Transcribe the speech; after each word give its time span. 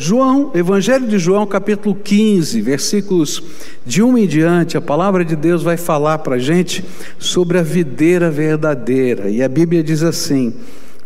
João, 0.00 0.52
Evangelho 0.54 1.08
de 1.08 1.18
João, 1.18 1.44
capítulo 1.44 1.92
15, 1.92 2.60
versículos 2.60 3.42
de 3.84 4.00
1 4.00 4.18
em 4.18 4.26
diante, 4.28 4.76
a 4.76 4.80
palavra 4.80 5.24
de 5.24 5.34
Deus 5.34 5.64
vai 5.64 5.76
falar 5.76 6.18
para 6.18 6.36
a 6.36 6.38
gente 6.38 6.84
sobre 7.18 7.58
a 7.58 7.62
videira 7.62 8.30
verdadeira. 8.30 9.28
E 9.28 9.42
a 9.42 9.48
Bíblia 9.48 9.82
diz 9.82 10.04
assim: 10.04 10.54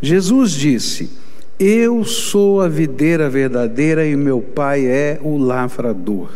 Jesus 0.03 0.51
disse: 0.51 1.09
Eu 1.59 2.05
sou 2.05 2.61
a 2.61 2.69
videira 2.69 3.31
verdadeira 3.31 4.07
e 4.07 4.15
meu 4.15 4.43
pai 4.43 4.85
é 4.85 5.19
o 5.23 5.39
lavrador. 5.39 6.29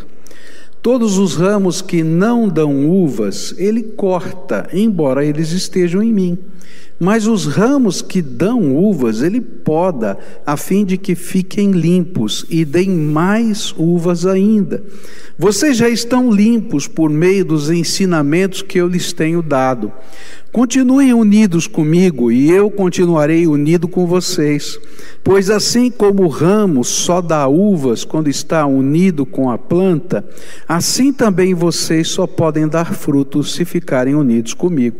Todos 0.80 1.18
os 1.18 1.36
ramos 1.36 1.82
que 1.82 2.02
não 2.02 2.48
dão 2.48 2.88
uvas, 2.88 3.54
ele 3.59 3.82
corta, 3.82 4.66
embora 4.73 5.23
eles 5.23 5.52
estejam 5.52 6.02
em 6.02 6.11
mim. 6.11 6.38
Mas 6.98 7.26
os 7.26 7.44
ramos 7.46 8.00
que 8.00 8.22
dão 8.22 8.74
uvas, 8.74 9.20
ele 9.20 9.40
poda, 9.40 10.18
a 10.46 10.56
fim 10.56 10.84
de 10.84 10.96
que 10.96 11.14
fiquem 11.14 11.72
limpos 11.72 12.46
e 12.48 12.64
deem 12.64 12.90
mais 12.90 13.74
uvas 13.76 14.24
ainda. 14.24 14.82
Vocês 15.38 15.77
já 15.77 15.88
estão 15.88 16.30
limpos 16.30 16.88
por 16.88 17.10
meio 17.10 17.45
dos 17.45 17.70
ensinamentos 17.70 18.62
que 18.62 18.78
eu 18.78 18.88
lhes 18.88 19.12
tenho 19.12 19.42
dado. 19.42 19.92
Continuem 20.56 21.12
unidos 21.12 21.66
comigo 21.66 22.32
e 22.32 22.50
eu 22.50 22.70
continuarei 22.70 23.47
unido 23.47 23.86
com 23.86 24.06
vocês. 24.06 24.78
Pois 25.22 25.50
assim 25.50 25.91
como 25.91 26.22
o 26.22 26.28
ramo 26.28 26.83
só 26.83 27.20
dá 27.20 27.47
uvas 27.47 28.06
quando 28.06 28.30
está 28.30 28.64
unido 28.64 29.27
com 29.27 29.50
a 29.50 29.58
planta, 29.58 30.24
assim 30.66 31.12
também 31.12 31.52
vocês 31.52 32.08
só 32.08 32.27
podem 32.27 32.66
dar 32.66 32.94
frutos 32.94 33.52
se 33.52 33.66
ficarem 33.66 34.14
unidos 34.14 34.55
comigo. 34.55 34.97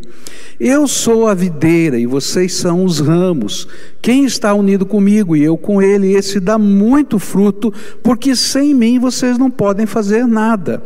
Eu 0.59 0.87
sou 0.87 1.25
a 1.25 1.33
videira 1.33 1.86
e 1.95 2.07
vocês 2.07 2.55
são 2.55 2.83
os 2.83 2.99
ramos. 2.99 3.67
Quem 4.01 4.25
está 4.25 4.53
unido 4.53 4.85
comigo 4.85 5.35
e 5.35 5.43
eu 5.43 5.55
com 5.55 5.79
ele, 5.81 6.15
esse 6.15 6.39
dá 6.39 6.57
muito 6.57 7.19
fruto, 7.19 7.71
porque 8.01 8.35
sem 8.35 8.73
mim 8.73 8.97
vocês 8.97 9.37
não 9.37 9.51
podem 9.51 9.85
fazer 9.85 10.25
nada. 10.25 10.81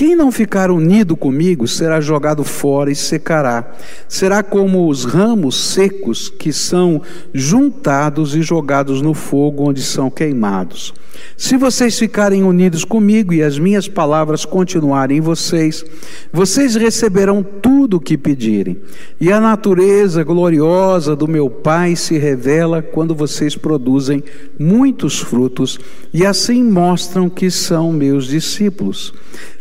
Quem 0.00 0.16
não 0.16 0.32
ficar 0.32 0.70
unido 0.70 1.14
comigo 1.14 1.68
será 1.68 2.00
jogado 2.00 2.42
fora 2.42 2.90
e 2.90 2.94
secará. 2.94 3.70
Será 4.08 4.42
como 4.42 4.88
os 4.88 5.04
ramos 5.04 5.72
secos 5.74 6.30
que 6.30 6.54
são 6.54 7.02
juntados 7.34 8.34
e 8.34 8.40
jogados 8.40 9.02
no 9.02 9.12
fogo 9.12 9.68
onde 9.68 9.82
são 9.82 10.10
queimados. 10.10 10.94
Se 11.36 11.56
vocês 11.56 11.98
ficarem 11.98 12.42
unidos 12.42 12.82
comigo 12.82 13.34
e 13.34 13.42
as 13.42 13.58
minhas 13.58 13.88
palavras 13.88 14.46
continuarem 14.46 15.18
em 15.18 15.20
vocês, 15.20 15.84
vocês 16.32 16.76
receberão 16.76 17.42
tudo 17.42 17.79
o 17.96 18.00
que 18.00 18.16
pedirem. 18.16 18.78
E 19.20 19.30
a 19.30 19.40
natureza 19.40 20.22
gloriosa 20.24 21.14
do 21.14 21.28
meu 21.28 21.48
Pai 21.48 21.96
se 21.96 22.18
revela 22.18 22.82
quando 22.82 23.14
vocês 23.14 23.56
produzem 23.56 24.22
muitos 24.58 25.18
frutos 25.18 25.78
e 26.12 26.24
assim 26.24 26.62
mostram 26.62 27.28
que 27.28 27.50
são 27.50 27.92
meus 27.92 28.26
discípulos. 28.26 29.12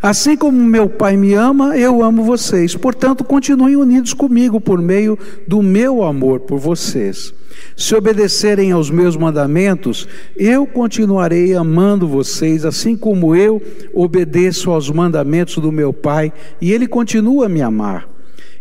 Assim 0.01 0.35
como 0.35 0.57
meu 0.63 0.89
Pai 0.89 1.15
me 1.17 1.33
ama, 1.33 1.77
eu 1.77 2.03
amo 2.03 2.23
vocês. 2.23 2.75
Portanto, 2.75 3.23
continuem 3.23 3.75
unidos 3.75 4.13
comigo 4.13 4.59
por 4.59 4.81
meio 4.81 5.17
do 5.47 5.61
meu 5.61 6.03
amor 6.03 6.41
por 6.41 6.59
vocês. 6.59 7.33
Se 7.75 7.95
obedecerem 7.95 8.71
aos 8.71 8.89
meus 8.89 9.15
mandamentos, 9.15 10.07
eu 10.35 10.65
continuarei 10.65 11.53
amando 11.53 12.07
vocês, 12.07 12.65
assim 12.65 12.95
como 12.95 13.35
eu 13.35 13.61
obedeço 13.93 14.71
aos 14.71 14.89
mandamentos 14.89 15.57
do 15.57 15.71
meu 15.71 15.93
Pai, 15.93 16.31
e 16.61 16.71
ele 16.71 16.87
continua 16.87 17.45
a 17.45 17.49
me 17.49 17.61
amar. 17.61 18.07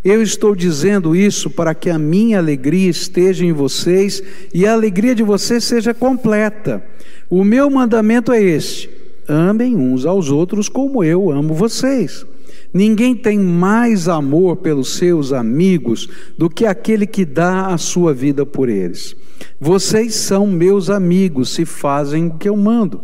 Eu 0.05 0.23
estou 0.23 0.55
dizendo 0.55 1.15
isso 1.15 1.51
para 1.51 1.75
que 1.75 1.91
a 1.91 1.99
minha 1.99 2.39
alegria 2.39 2.89
esteja 2.89 3.45
em 3.45 3.53
vocês 3.53 4.23
e 4.55 4.65
a 4.65 4.73
alegria 4.73 5.15
de 5.15 5.23
vocês 5.23 5.65
seja 5.65 5.93
completa. 5.93 6.83
O 7.29 7.43
meu 7.43 7.69
mandamento 7.69 8.33
é 8.33 8.43
este: 8.43 8.89
amem 9.27 9.77
uns 9.77 10.07
aos 10.07 10.31
outros 10.31 10.69
como 10.69 11.03
eu 11.03 11.31
amo 11.31 11.53
vocês. 11.53 12.25
Ninguém 12.73 13.15
tem 13.15 13.39
mais 13.39 14.09
amor 14.09 14.57
pelos 14.57 14.95
seus 14.95 15.33
amigos 15.33 16.09
do 16.37 16.51
que 16.51 16.67
aquele 16.67 17.07
que 17.07 17.25
dá 17.25 17.69
a 17.69 17.79
sua 17.79 18.13
vida 18.13 18.45
por 18.45 18.69
eles. 18.69 19.17
Vocês 19.61 20.15
são 20.15 20.47
meus 20.47 20.91
amigos 20.91 21.51
se 21.51 21.65
fazem 21.65 22.27
o 22.27 22.35
que 22.35 22.49
eu 22.49 22.57
mando. 22.57 23.03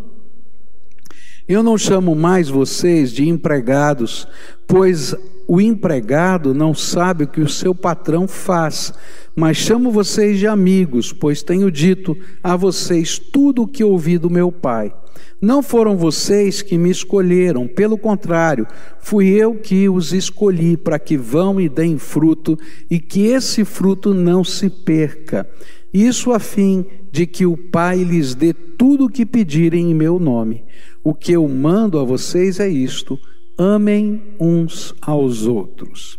Eu 1.47 1.63
não 1.63 1.77
chamo 1.77 2.15
mais 2.15 2.49
vocês 2.49 3.13
de 3.13 3.29
empregados, 3.29 4.27
pois 4.67 5.15
o 5.47 5.61
empregado 5.61 6.55
não 6.55 6.75
sabe 6.75 7.25
o 7.25 7.29
que 7.29 7.41
o 7.41 7.49
seu 7.49 7.75
patrão 7.75 8.27
faz, 8.27 8.93
mas 9.37 9.57
chamo 9.57 9.91
vocês 9.91 10.39
de 10.39 10.47
amigos, 10.47 11.13
pois 11.13 11.43
tenho 11.43 11.71
dito 11.71 12.17
a 12.43 12.57
vocês 12.57 13.19
tudo 13.19 13.63
o 13.63 13.69
que 13.69 13.85
ouvi 13.85 14.17
do 14.19 14.31
meu 14.31 14.51
Pai. 14.51 14.95
Não 15.41 15.63
foram 15.63 15.97
vocês 15.97 16.63
que 16.63 16.79
me 16.79 16.91
escolheram, 16.91 17.67
pelo 17.67 17.99
contrário, 17.99 18.67
fui 18.99 19.29
eu 19.29 19.55
que 19.57 19.89
os 19.89 20.13
escolhi 20.13 20.77
para 20.77 20.99
que 20.99 21.17
vão 21.17 21.61
e 21.61 21.69
deem 21.69 21.99
fruto 21.99 22.59
e 22.91 22.99
que 22.99 23.27
esse 23.27 23.65
fruto 23.65 24.15
não 24.15 24.43
se 24.43 24.71
perca. 24.71 25.47
Isso 25.93 26.33
a 26.33 26.39
fim 26.39 26.87
de 27.13 27.27
que 27.27 27.45
o 27.45 27.57
Pai 27.57 28.03
lhes 28.03 28.35
dê 28.35 28.53
tudo 28.53 29.05
o 29.05 29.11
que 29.11 29.27
pedirem 29.27 29.91
em 29.91 29.95
meu 29.95 30.19
nome. 30.19 30.65
O 31.05 31.13
que 31.15 31.33
eu 31.33 31.47
mando 31.47 31.99
a 31.99 32.05
vocês 32.05 32.59
é 32.59 32.69
isto: 32.69 33.19
amem 33.57 34.35
uns 34.39 34.95
aos 35.01 35.47
outros. 35.47 36.19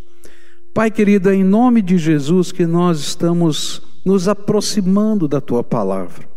Pai 0.73 0.91
querido, 0.91 1.29
é 1.29 1.35
em 1.35 1.43
nome 1.43 1.81
de 1.81 1.97
Jesus 1.97 2.51
que 2.51 2.65
nós 2.65 2.99
estamos 2.99 3.81
nos 4.05 4.27
aproximando 4.27 5.27
da 5.27 5.39
tua 5.39 5.63
palavra. 5.63 6.27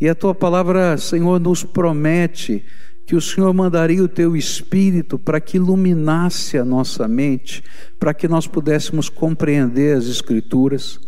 E 0.00 0.08
a 0.08 0.14
tua 0.14 0.34
palavra, 0.34 0.96
Senhor, 0.96 1.38
nos 1.38 1.62
promete 1.62 2.64
que 3.06 3.16
o 3.16 3.20
Senhor 3.20 3.52
mandaria 3.52 4.02
o 4.02 4.08
teu 4.08 4.36
espírito 4.36 5.18
para 5.18 5.40
que 5.40 5.56
iluminasse 5.56 6.56
a 6.56 6.64
nossa 6.64 7.08
mente, 7.08 7.62
para 7.98 8.14
que 8.14 8.28
nós 8.28 8.46
pudéssemos 8.46 9.08
compreender 9.08 9.96
as 9.96 10.06
Escrituras. 10.06 11.00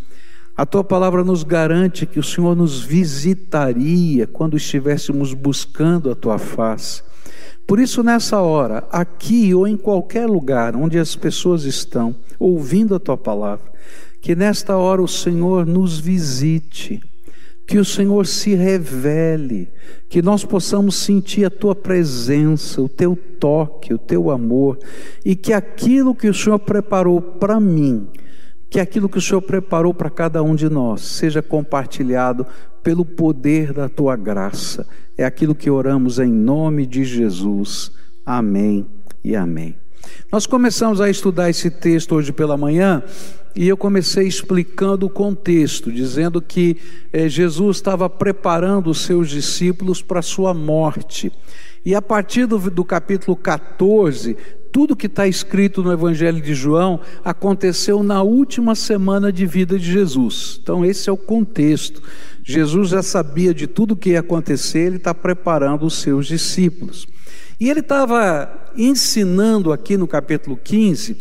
A 0.57 0.67
tua 0.67 0.85
palavra 0.85 1.25
nos 1.25 1.43
garante 1.43 2.05
que 2.05 2.19
o 2.19 2.23
Senhor 2.23 2.55
nos 2.55 2.83
visitaria 2.83 4.27
quando 4.27 4.57
estivéssemos 4.57 5.33
buscando 5.33 6.11
a 6.11 6.15
tua 6.15 6.39
face. 6.39 7.03
Por 7.73 7.81
isso, 7.81 8.03
nessa 8.03 8.39
hora, 8.39 8.87
aqui 8.93 9.55
ou 9.55 9.67
em 9.67 9.79
qualquer 9.79 10.27
lugar 10.27 10.77
onde 10.77 10.99
as 10.99 11.17
pessoas 11.17 11.65
estão 11.65 12.15
ouvindo 12.39 12.95
a 12.95 13.01
tua 13.01 13.17
palavra, 13.17 13.65
que 14.21 14.37
nesta 14.37 14.77
hora 14.77 15.01
o 15.01 15.09
Senhor 15.09 15.65
nos 15.65 15.99
visite 15.99 17.01
que 17.67 17.79
o 17.79 17.85
Senhor 17.85 18.27
se 18.27 18.55
revele, 18.55 19.71
que 20.11 20.21
nós 20.21 20.45
possamos 20.45 20.97
sentir 20.97 21.47
a 21.47 21.51
tua 21.51 21.75
presença, 21.75 22.83
o 22.83 22.91
teu 22.91 23.17
toque, 23.17 23.95
o 23.95 23.99
teu 23.99 24.31
amor, 24.31 24.79
e 25.25 25.35
que 25.35 25.55
aquilo 25.55 26.15
que 26.15 26.29
o 26.29 26.35
Senhor 26.35 26.59
preparou 26.59 27.23
para 27.23 27.59
mim, 27.59 28.07
que 28.73 28.81
aquilo 28.81 29.07
que 29.07 29.19
o 29.19 29.21
Senhor 29.21 29.43
preparou 29.43 29.93
para 29.93 30.09
cada 30.09 30.43
um 30.43 30.55
de 30.55 30.67
nós, 30.67 31.03
seja 31.03 31.43
compartilhado 31.43 32.47
pelo 32.83 33.05
poder 33.05 33.71
da 33.71 33.87
tua 33.87 34.17
graça. 34.17 34.89
É 35.17 35.27
aquilo 35.27 35.55
que 35.55 35.69
oramos 35.69 36.19
em 36.19 36.33
nome 36.33 36.87
de 36.87 37.05
Jesus. 37.05 37.93
Amém 38.25 38.87
e 39.23 39.37
amém. 39.37 39.77
Nós 40.33 40.47
começamos 40.47 41.03
a 41.03 41.11
estudar 41.11 41.51
esse 41.51 41.71
texto 41.71 42.15
hoje 42.15 42.33
pela 42.33 42.57
manhã 42.57 43.03
e 43.55 43.69
eu 43.69 43.77
comecei 43.77 44.27
explicando 44.27 45.05
o 45.05 45.11
contexto, 45.11 45.93
dizendo 45.93 46.41
que 46.41 46.79
eh, 47.13 47.29
Jesus 47.29 47.77
estava 47.77 48.09
preparando 48.09 48.89
os 48.89 49.03
seus 49.03 49.29
discípulos 49.29 50.01
para 50.01 50.21
a 50.21 50.23
sua 50.23 50.55
morte. 50.55 51.31
E 51.85 51.95
a 51.95 52.01
partir 52.01 52.47
do, 52.47 52.59
do 52.71 52.87
capítulo 52.87 53.37
14, 53.37 54.35
tudo 54.73 54.97
que 54.97 55.07
está 55.07 55.29
escrito 55.29 55.83
no 55.83 55.93
Evangelho 55.93 56.41
de 56.41 56.55
João 56.55 56.99
aconteceu 57.23 58.03
na 58.03 58.23
última 58.23 58.75
semana 58.75 59.31
de 59.31 59.45
vida 59.45 59.79
de 59.79 59.93
Jesus. 59.93 60.59
Então, 60.63 60.83
esse 60.85 61.11
é 61.11 61.13
o 61.13 61.17
contexto. 61.17 62.03
Jesus 62.43 62.89
já 62.89 63.03
sabia 63.03 63.53
de 63.53 63.67
tudo 63.67 63.95
que 63.95 64.11
ia 64.11 64.21
acontecer, 64.21 64.87
ele 64.87 64.97
está 64.97 65.15
preparando 65.15 65.85
os 65.85 65.95
seus 65.95 66.27
discípulos. 66.27 67.07
E 67.61 67.69
ele 67.69 67.81
estava 67.81 68.73
ensinando 68.77 69.71
aqui 69.71 69.97
no 69.97 70.09
capítulo 70.09 70.57
15 70.57 71.19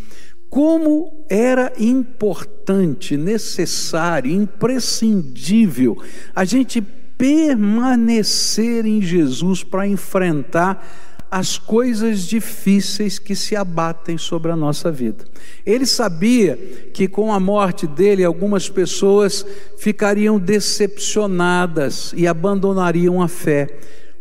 como 0.50 1.25
era 1.30 1.71
importante, 1.77 3.15
necessário, 3.15 4.31
imprescindível 4.31 5.97
a 6.36 6.44
gente 6.44 6.81
permanecer 7.21 8.86
em 8.86 9.01
Jesus 9.01 9.63
para 9.63 9.88
enfrentar 9.88 11.11
as 11.31 11.57
coisas 11.57 12.28
difíceis 12.28 13.18
que 13.18 13.38
se 13.38 13.56
abatem 13.56 14.18
sobre 14.18 14.51
a 14.51 14.56
nossa 14.56 14.92
vida. 14.92 15.24
Ele 15.66 15.86
sabia 15.86 16.57
que 16.94 17.07
com 17.07 17.31
a 17.31 17.39
morte 17.39 17.88
dele 17.88 18.25
algumas 18.25 18.68
pessoas 18.68 19.45
ficariam 19.78 20.38
decepcionadas 20.38 22.13
e 22.18 22.28
abandonariam 22.28 23.22
a 23.22 23.30
fé. 23.30 23.80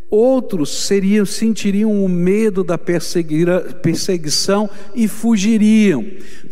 Outros 0.09 0.87
seriam, 0.87 1.27
sentiriam 1.27 2.05
o 2.05 2.09
medo 2.09 2.62
da 2.62 2.79
perseguição 2.79 4.71
e 4.95 5.09
fugiriam. 5.09 6.07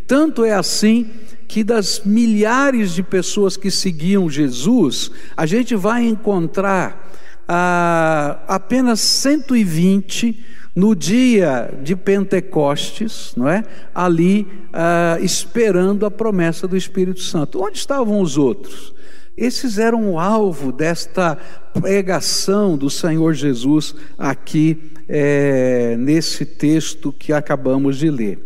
Tanto 0.09 0.45
é 0.45 0.55
assim 0.55 1.09
que 1.47 1.63
das 1.63 2.03
milhares 2.05 2.93
de 2.93 3.03
pessoas 3.03 3.57
que 3.57 3.71
seguiam 3.71 4.29
Jesus, 4.29 5.11
a 5.37 5.47
gente 5.47 5.77
vai 5.77 6.05
encontrar 6.05 7.09
ah, 7.49 8.41
apenas 8.47 9.01
120 9.01 10.45
no 10.77 10.95
dia 10.95 11.75
de 11.83 11.97
Pentecostes, 11.97 13.33
não 13.37 13.49
é? 13.49 13.65
Ali 13.95 14.47
ah, 14.73 15.19
esperando 15.21 16.05
a 16.07 16.11
promessa 16.11 16.69
do 16.69 16.77
Espírito 16.77 17.21
Santo. 17.21 17.63
Onde 17.63 17.79
estavam 17.79 18.21
os 18.21 18.37
outros? 18.37 18.95
Esses 19.37 19.79
eram 19.79 20.11
o 20.13 20.19
alvo 20.19 20.73
desta 20.73 21.39
pregação 21.73 22.77
do 22.77 22.91
Senhor 22.91 23.35
Jesus 23.35 23.95
aqui 24.19 24.93
é, 25.09 25.97
nesse 25.97 26.45
texto 26.45 27.13
que 27.13 27.33
acabamos 27.33 27.97
de 27.97 28.11
ler. 28.11 28.45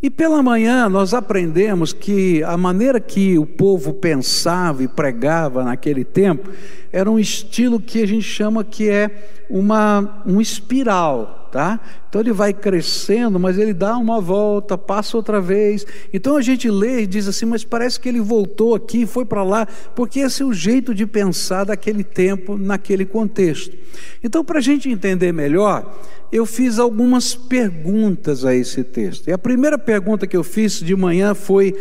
E 0.00 0.08
pela 0.08 0.42
manhã 0.42 0.88
nós 0.88 1.12
aprendemos 1.12 1.92
que 1.92 2.42
a 2.44 2.56
maneira 2.56 3.00
que 3.00 3.36
o 3.36 3.44
povo 3.44 3.92
pensava 3.92 4.82
e 4.82 4.88
pregava 4.88 5.64
naquele 5.64 6.04
tempo 6.04 6.50
era 6.92 7.10
um 7.10 7.18
estilo 7.18 7.80
que 7.80 8.02
a 8.02 8.06
gente 8.06 8.22
chama 8.22 8.62
que 8.62 8.88
é 8.88 9.10
uma 9.50 10.22
um 10.24 10.40
espiral, 10.40 11.37
tá? 11.50 11.80
Então 12.08 12.20
ele 12.20 12.32
vai 12.32 12.52
crescendo, 12.52 13.38
mas 13.38 13.58
ele 13.58 13.72
dá 13.74 13.96
uma 13.96 14.20
volta, 14.20 14.78
passa 14.78 15.16
outra 15.16 15.40
vez. 15.40 15.86
Então 16.12 16.36
a 16.36 16.42
gente 16.42 16.70
lê 16.70 17.02
e 17.02 17.06
diz 17.06 17.26
assim, 17.28 17.46
mas 17.46 17.64
parece 17.64 17.98
que 17.98 18.08
ele 18.08 18.20
voltou 18.20 18.74
aqui, 18.74 19.06
foi 19.06 19.24
para 19.24 19.42
lá, 19.42 19.66
porque 19.94 20.20
esse 20.20 20.42
é 20.42 20.44
o 20.44 20.52
jeito 20.52 20.94
de 20.94 21.06
pensar 21.06 21.64
daquele 21.64 22.04
tempo, 22.04 22.56
naquele 22.56 23.04
contexto. 23.04 23.76
Então, 24.22 24.44
para 24.44 24.58
a 24.58 24.62
gente 24.62 24.88
entender 24.88 25.32
melhor, 25.32 25.98
eu 26.30 26.44
fiz 26.44 26.78
algumas 26.78 27.34
perguntas 27.34 28.44
a 28.44 28.54
esse 28.54 28.84
texto. 28.84 29.28
E 29.28 29.32
a 29.32 29.38
primeira 29.38 29.78
pergunta 29.78 30.26
que 30.26 30.36
eu 30.36 30.44
fiz 30.44 30.80
de 30.80 30.94
manhã 30.94 31.34
foi: 31.34 31.72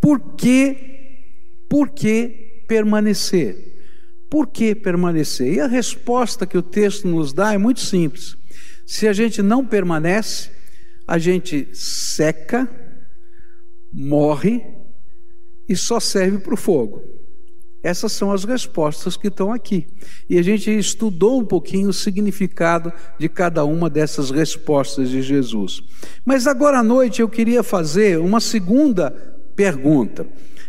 por 0.00 0.20
que, 0.36 0.76
por 1.68 1.88
que 1.88 2.62
permanecer? 2.68 3.72
Por 4.28 4.48
que 4.48 4.74
permanecer? 4.74 5.54
E 5.54 5.60
a 5.60 5.66
resposta 5.66 6.46
que 6.46 6.58
o 6.58 6.62
texto 6.62 7.06
nos 7.06 7.32
dá 7.32 7.52
é 7.52 7.58
muito 7.58 7.80
simples. 7.80 8.36
Se 8.86 9.08
a 9.08 9.12
gente 9.12 9.42
não 9.42 9.64
permanece, 9.64 10.50
a 11.06 11.18
gente 11.18 11.68
seca, 11.72 12.68
morre 13.92 14.62
e 15.68 15.76
só 15.76 16.00
serve 16.00 16.38
para 16.38 16.54
o 16.54 16.56
fogo. 16.56 17.02
Essas 17.82 18.12
são 18.12 18.32
as 18.32 18.44
respostas 18.44 19.14
que 19.14 19.28
estão 19.28 19.52
aqui. 19.52 19.86
E 20.28 20.38
a 20.38 20.42
gente 20.42 20.70
estudou 20.70 21.38
um 21.38 21.44
pouquinho 21.44 21.90
o 21.90 21.92
significado 21.92 22.90
de 23.18 23.28
cada 23.28 23.62
uma 23.66 23.90
dessas 23.90 24.30
respostas 24.30 25.10
de 25.10 25.20
Jesus. 25.20 25.82
Mas 26.24 26.46
agora 26.46 26.78
à 26.78 26.82
noite 26.82 27.20
eu 27.20 27.28
queria 27.28 27.62
fazer 27.62 28.18
uma 28.18 28.40
segunda 28.40 29.10
pergunta. 29.54 30.26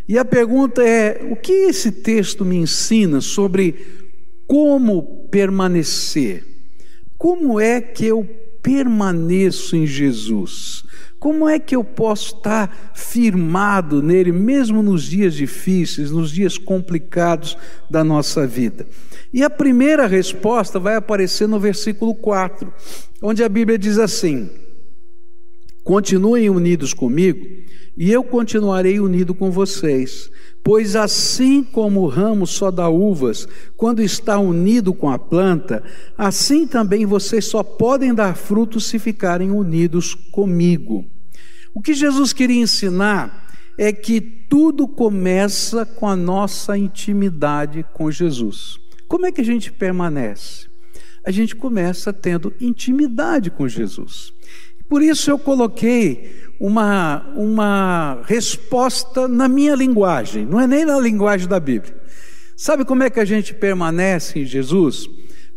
E 0.10 0.18
a 0.18 0.26
pergunta 0.26 0.84
é: 0.84 1.26
o 1.32 1.38
que 1.38 1.54
esse 1.54 1.90
texto 1.90 2.44
me 2.44 2.58
ensina 2.58 3.22
sobre 3.22 3.76
como 4.46 5.28
permanecer? 5.32 6.55
Como 7.26 7.60
é 7.60 7.82
que 7.82 8.06
eu 8.06 8.24
permaneço 8.62 9.76
em 9.76 9.88
Jesus? 9.88 10.84
Como 11.18 11.50
é 11.50 11.58
que 11.58 11.76
eu 11.76 11.84
posso 11.84 12.36
estar 12.36 12.92
firmado 12.94 14.00
nele, 14.00 14.32
mesmo 14.32 14.84
nos 14.84 15.06
dias 15.06 15.34
difíceis, 15.34 16.12
nos 16.12 16.30
dias 16.30 16.60
complicados 16.60 17.58
da 17.90 18.04
nossa 18.04 18.46
vida? 18.46 18.88
E 19.34 19.42
a 19.42 19.50
primeira 19.50 20.06
resposta 20.06 20.80
vai 20.80 20.98
aparecer 20.98 21.48
no 21.48 21.60
versículo 21.60 22.14
4, 22.14 22.72
onde 23.20 23.44
a 23.44 23.50
Bíblia 23.50 23.80
diz 23.80 23.98
assim: 23.98 24.48
Continuem 25.84 26.48
unidos 26.52 26.94
comigo, 26.94 27.44
e 27.98 28.12
eu 28.12 28.24
continuarei 28.24 29.00
unido 29.00 29.34
com 29.34 29.50
vocês. 29.50 30.30
Pois 30.66 30.96
assim 30.96 31.64
como 31.64 32.02
o 32.02 32.08
ramo 32.08 32.48
só 32.48 32.72
dá 32.72 32.90
uvas 32.90 33.48
quando 33.78 34.02
está 34.02 34.40
unido 34.40 34.96
com 34.96 35.08
a 35.12 35.20
planta, 35.20 35.84
assim 36.18 36.66
também 36.66 37.06
vocês 37.06 37.46
só 37.46 37.62
podem 37.62 38.16
dar 38.16 38.36
frutos 38.36 38.86
se 38.86 38.98
ficarem 38.98 39.52
unidos 39.52 40.16
comigo. 40.16 41.06
O 41.72 41.80
que 41.80 41.94
Jesus 41.94 42.34
queria 42.34 42.64
ensinar 42.64 43.48
é 43.78 43.94
que 43.94 44.20
tudo 44.20 44.88
começa 44.88 45.86
com 45.86 46.08
a 46.08 46.16
nossa 46.16 46.76
intimidade 46.76 47.86
com 47.94 48.10
Jesus. 48.10 48.80
Como 49.08 49.28
é 49.28 49.32
que 49.32 49.42
a 49.42 49.46
gente 49.46 49.72
permanece? 49.72 50.66
A 51.24 51.30
gente 51.30 51.56
começa 51.56 52.12
tendo 52.12 52.52
intimidade 52.60 53.52
com 53.52 53.68
Jesus. 53.68 54.34
Por 54.88 55.02
isso 55.02 55.30
eu 55.30 55.40
coloquei 55.40 56.44
uma, 56.60 57.34
uma 57.36 58.22
resposta 58.26 59.28
na 59.28 59.48
minha 59.48 59.76
linguagem, 59.76 60.46
não 60.46 60.60
é 60.60 60.68
nem 60.68 60.86
na 60.86 61.00
linguagem 61.00 61.48
da 61.48 61.60
Bíblia. 61.60 61.96
Sabe 62.56 62.86
como 62.86 63.04
é 63.04 63.10
que 63.10 63.20
a 63.20 63.26
gente 63.26 63.54
permanece 63.54 64.40
em 64.40 64.46
Jesus? 64.46 65.08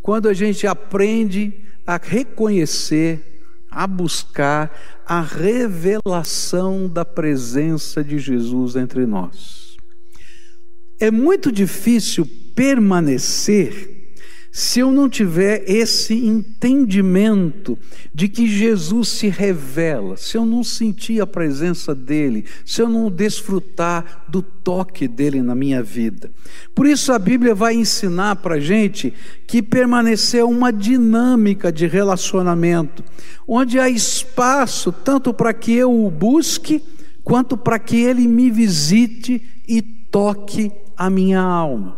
Quando 0.03 0.29
a 0.29 0.35
gente 0.35 0.67
aprende 0.67 1.55
a 1.87 1.97
reconhecer, 1.97 3.43
a 3.71 3.87
buscar 3.87 5.03
a 5.07 5.21
revelação 5.21 6.89
da 6.89 7.05
presença 7.05 8.03
de 8.03 8.19
Jesus 8.19 8.77
entre 8.77 9.07
nós. 9.07 9.77
É 10.99 11.11
muito 11.11 11.53
difícil 11.53 12.27
permanecer 12.55 13.98
se 14.59 14.81
eu 14.81 14.91
não 14.91 15.09
tiver 15.09 15.63
esse 15.71 16.15
entendimento 16.15 17.79
de 18.13 18.29
que 18.29 18.49
Jesus 18.49 19.07
se 19.07 19.29
revela, 19.29 20.17
se 20.17 20.37
eu 20.37 20.45
não 20.45 20.65
sentir 20.65 21.21
a 21.21 21.27
presença 21.29 21.95
dele, 21.95 22.45
se 22.67 22.83
eu 22.83 22.89
não 22.89 23.09
desfrutar 23.09 24.25
do 24.29 24.43
toque 24.43 25.07
dele 25.07 25.43
na 25.43 25.55
minha 25.55 25.81
vida. 25.81 26.29
Por 26.75 26.89
isso 26.89 27.13
a 27.13 27.21
Bíblia 27.21 27.55
vai 27.55 27.77
ensinar 27.77 28.35
para 28.35 28.57
a 28.57 28.61
gente 28.61 29.15
que 29.47 29.63
permanecer 29.63 30.45
uma 30.45 30.73
dinâmica 30.73 31.71
de 31.71 31.87
relacionamento, 31.87 33.05
onde 33.47 33.79
há 33.79 33.89
espaço 33.89 34.91
tanto 34.91 35.33
para 35.33 35.55
que 35.55 35.73
eu 35.73 36.05
o 36.05 36.11
busque, 36.11 36.83
quanto 37.23 37.57
para 37.57 37.79
que 37.79 37.99
ele 37.99 38.27
me 38.27 38.51
visite 38.51 39.41
e 39.69 39.81
toque 39.81 40.73
a 40.97 41.09
minha 41.09 41.41
alma. 41.41 41.98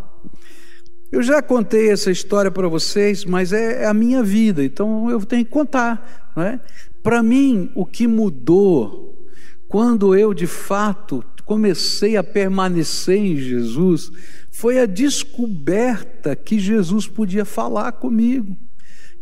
Eu 1.10 1.22
já 1.22 1.42
contei 1.42 1.90
essa 1.90 2.10
história 2.10 2.50
para 2.50 2.68
vocês, 2.68 3.24
mas 3.24 3.52
é, 3.52 3.82
é, 3.82 3.86
a 3.86 3.94
minha 3.94 4.22
vida, 4.22 4.64
então 4.64 5.10
eu 5.10 5.20
tenho 5.26 5.44
que 5.44 5.50
contar. 5.50 6.32
Não 6.36 6.42
é? 6.42 6.60
Para 7.02 7.22
mim, 7.22 7.70
o 7.74 7.84
que 7.84 8.06
mudou 8.06 9.28
quando 9.68 10.14
eu 10.14 10.32
de 10.32 10.46
fato 10.46 11.24
comecei 11.44 12.16
a 12.16 12.22
permanecer 12.22 13.18
em 13.18 13.36
Jesus 13.36 14.10
foi 14.52 14.78
a 14.78 14.86
descoberta 14.86 16.36
que 16.36 16.60
Jesus 16.60 17.08
podia 17.08 17.44
falar 17.44 17.90
comigo, 17.92 18.56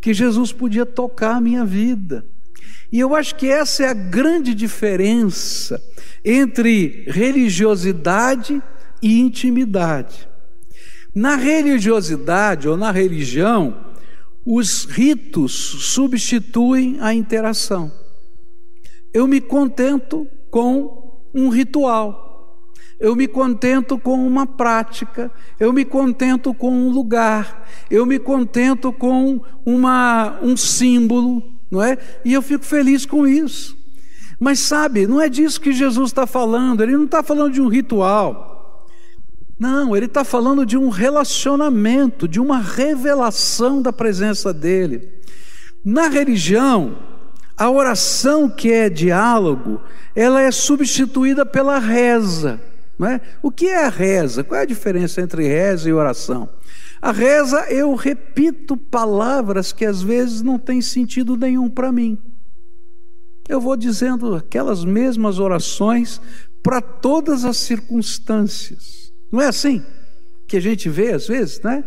que 0.00 0.12
Jesus 0.12 0.52
podia 0.52 0.84
tocar 0.84 1.36
a 1.36 1.40
minha 1.40 1.64
vida. 1.64 2.26
E 2.92 2.98
eu 2.98 3.14
acho 3.14 3.34
que 3.36 3.46
essa 3.46 3.84
é 3.84 3.88
a 3.88 3.94
grande 3.94 4.54
diferença 4.54 5.82
entre 6.22 7.04
religiosidade 7.06 8.62
e 9.00 9.20
intimidade. 9.20 10.27
Na 11.14 11.36
religiosidade 11.36 12.68
ou 12.68 12.76
na 12.76 12.90
religião, 12.90 13.88
os 14.44 14.84
ritos 14.84 15.52
substituem 15.52 16.96
a 17.00 17.12
interação. 17.12 17.92
Eu 19.12 19.26
me 19.26 19.40
contento 19.40 20.26
com 20.50 21.22
um 21.34 21.48
ritual, 21.48 22.66
eu 22.98 23.14
me 23.14 23.28
contento 23.28 23.98
com 23.98 24.26
uma 24.26 24.46
prática, 24.46 25.30
eu 25.60 25.72
me 25.72 25.84
contento 25.84 26.52
com 26.54 26.70
um 26.70 26.90
lugar, 26.90 27.68
eu 27.90 28.06
me 28.06 28.18
contento 28.18 28.92
com 28.92 29.40
uma, 29.64 30.38
um 30.42 30.56
símbolo, 30.56 31.42
não 31.70 31.82
é? 31.82 31.98
E 32.24 32.32
eu 32.32 32.42
fico 32.42 32.64
feliz 32.64 33.04
com 33.04 33.26
isso. 33.26 33.76
Mas 34.40 34.60
sabe, 34.60 35.06
não 35.06 35.20
é 35.20 35.28
disso 35.28 35.60
que 35.60 35.72
Jesus 35.72 36.10
está 36.10 36.26
falando, 36.26 36.82
ele 36.82 36.96
não 36.96 37.04
está 37.04 37.22
falando 37.22 37.52
de 37.52 37.60
um 37.60 37.68
ritual. 37.68 38.57
Não, 39.58 39.96
ele 39.96 40.06
está 40.06 40.22
falando 40.22 40.64
de 40.64 40.76
um 40.78 40.88
relacionamento, 40.88 42.28
de 42.28 42.38
uma 42.38 42.58
revelação 42.58 43.82
da 43.82 43.92
presença 43.92 44.54
dele. 44.54 45.12
Na 45.84 46.08
religião, 46.08 46.96
a 47.56 47.68
oração 47.68 48.48
que 48.48 48.70
é 48.70 48.88
diálogo, 48.88 49.80
ela 50.14 50.40
é 50.40 50.50
substituída 50.52 51.44
pela 51.44 51.78
reza. 51.78 52.60
É? 53.00 53.20
O 53.42 53.50
que 53.50 53.66
é 53.66 53.84
a 53.84 53.88
reza? 53.88 54.42
Qual 54.42 54.58
é 54.58 54.62
a 54.62 54.66
diferença 54.66 55.20
entre 55.20 55.46
reza 55.46 55.88
e 55.88 55.92
oração? 55.92 56.48
A 57.00 57.12
reza, 57.12 57.70
eu 57.70 57.94
repito 57.94 58.76
palavras 58.76 59.72
que 59.72 59.84
às 59.84 60.02
vezes 60.02 60.42
não 60.42 60.58
têm 60.58 60.82
sentido 60.82 61.36
nenhum 61.36 61.68
para 61.70 61.92
mim. 61.92 62.18
Eu 63.48 63.60
vou 63.60 63.76
dizendo 63.76 64.34
aquelas 64.34 64.84
mesmas 64.84 65.38
orações 65.38 66.20
para 66.62 66.80
todas 66.80 67.44
as 67.44 67.56
circunstâncias. 67.56 69.07
Não 69.30 69.40
é 69.40 69.46
assim 69.46 69.82
que 70.46 70.56
a 70.56 70.60
gente 70.60 70.88
vê 70.88 71.12
às 71.12 71.28
vezes, 71.28 71.60
né? 71.60 71.84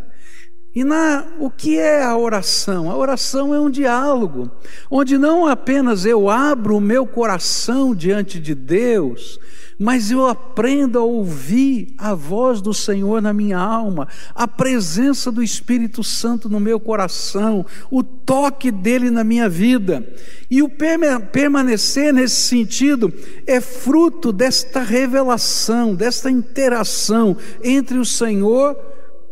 E 0.74 0.84
na 0.84 1.28
o 1.40 1.50
que 1.50 1.78
é 1.78 2.02
a 2.02 2.16
oração? 2.16 2.90
A 2.90 2.96
oração 2.96 3.54
é 3.54 3.60
um 3.60 3.70
diálogo, 3.70 4.50
onde 4.90 5.18
não 5.18 5.46
apenas 5.46 6.06
eu 6.06 6.30
abro 6.30 6.78
o 6.78 6.82
meu 6.82 7.06
coração 7.06 7.94
diante 7.94 8.40
de 8.40 8.56
Deus, 8.56 9.38
mas 9.82 10.12
eu 10.12 10.28
aprendo 10.28 11.00
a 11.00 11.04
ouvir 11.04 11.96
a 11.98 12.14
voz 12.14 12.62
do 12.62 12.72
Senhor 12.72 13.20
na 13.20 13.34
minha 13.34 13.58
alma, 13.58 14.08
a 14.36 14.48
presença 14.48 15.32
do 15.32 15.42
Espírito 15.42 16.04
Santo 16.04 16.48
no 16.48 16.60
meu 16.60 16.80
coração, 16.80 17.66
o 17.90 18.04
toque 18.04 18.70
dele 18.70 19.10
na 19.10 19.24
minha 19.24 19.50
vida. 19.50 20.08
E 20.52 20.62
o 20.62 20.70
permanecer 20.70 22.14
nesse 22.14 22.42
sentido 22.42 23.12
é 23.48 23.60
fruto 23.60 24.32
desta 24.32 24.82
revelação, 24.82 25.96
desta 25.96 26.30
interação 26.30 27.36
entre 27.64 27.98
o 27.98 28.06
Senhor 28.06 28.78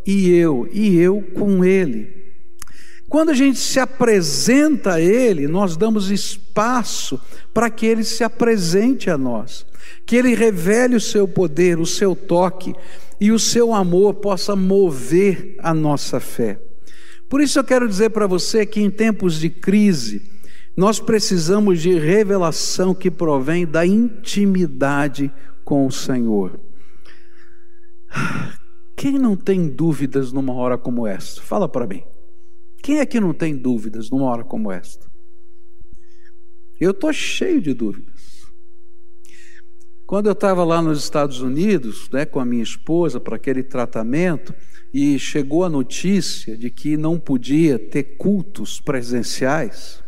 e 0.03 0.31
eu, 0.31 0.67
e 0.73 0.97
eu 0.97 1.21
com 1.35 1.63
Ele. 1.63 2.19
Quando 3.07 3.29
a 3.29 3.35
gente 3.35 3.59
se 3.59 3.79
apresenta 3.79 4.93
a 4.93 5.01
Ele, 5.01 5.47
nós 5.47 5.77
damos 5.77 6.09
espaço 6.09 7.21
para 7.53 7.69
que 7.69 7.85
Ele 7.85 8.03
se 8.03 8.23
apresente 8.23 9.11
a 9.11 9.17
nós, 9.17 9.65
que 10.09 10.15
Ele 10.15 10.33
revele 10.33 10.95
o 10.95 10.99
seu 10.99 11.27
poder, 11.27 11.77
o 11.77 11.85
seu 11.85 12.15
toque 12.15 12.73
e 13.21 13.31
o 13.31 13.37
seu 13.37 13.71
amor 13.71 14.15
possa 14.15 14.55
mover 14.55 15.55
a 15.59 15.71
nossa 15.71 16.19
fé. 16.19 16.59
Por 17.29 17.41
isso 17.41 17.59
eu 17.59 17.63
quero 17.63 17.87
dizer 17.87 18.09
para 18.09 18.25
você 18.25 18.65
que 18.65 18.81
em 18.81 18.89
tempos 18.89 19.39
de 19.39 19.51
crise, 19.51 20.23
nós 20.75 20.99
precisamos 20.99 21.79
de 21.79 21.93
revelação 21.93 22.95
que 22.95 23.11
provém 23.11 23.67
da 23.67 23.85
intimidade 23.85 25.31
com 25.63 25.85
o 25.85 25.91
Senhor. 25.91 26.59
Quem 28.97 29.19
não 29.19 29.35
tem 29.35 29.69
dúvidas 29.69 30.31
numa 30.31 30.55
hora 30.55 30.75
como 30.75 31.05
esta? 31.05 31.39
Fala 31.39 31.69
para 31.69 31.85
mim. 31.85 32.01
Quem 32.81 32.97
é 32.97 33.05
que 33.05 33.19
não 33.19 33.31
tem 33.31 33.55
dúvidas 33.55 34.09
numa 34.09 34.25
hora 34.25 34.43
como 34.43 34.71
esta? 34.71 35.07
Eu 36.81 36.89
estou 36.89 37.13
cheio 37.13 37.61
de 37.61 37.75
dúvidas. 37.75 38.18
Quando 40.09 40.25
eu 40.25 40.31
estava 40.31 40.63
lá 40.63 40.81
nos 40.81 41.03
Estados 41.03 41.39
Unidos, 41.39 42.09
né, 42.11 42.25
com 42.25 42.39
a 42.39 42.45
minha 42.45 42.63
esposa, 42.63 43.19
para 43.19 43.35
aquele 43.35 43.61
tratamento, 43.61 44.55
e 44.91 45.19
chegou 45.19 45.63
a 45.63 45.69
notícia 45.69 46.57
de 46.57 46.71
que 46.71 46.97
não 46.97 47.19
podia 47.19 47.77
ter 47.77 48.17
cultos 48.17 48.81
presenciais, 48.81 50.01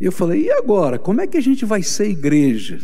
eu 0.00 0.10
falei: 0.10 0.46
e 0.46 0.50
agora? 0.50 0.98
Como 0.98 1.20
é 1.20 1.26
que 1.28 1.36
a 1.36 1.40
gente 1.40 1.64
vai 1.64 1.84
ser 1.84 2.10
igreja? 2.10 2.80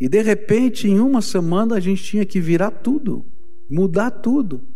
E 0.00 0.08
de 0.08 0.22
repente, 0.22 0.88
em 0.88 0.98
uma 0.98 1.20
semana, 1.20 1.74
a 1.74 1.80
gente 1.80 2.02
tinha 2.02 2.24
que 2.24 2.40
virar 2.40 2.70
tudo 2.70 3.26
mudar 3.68 4.10
tudo. 4.10 4.66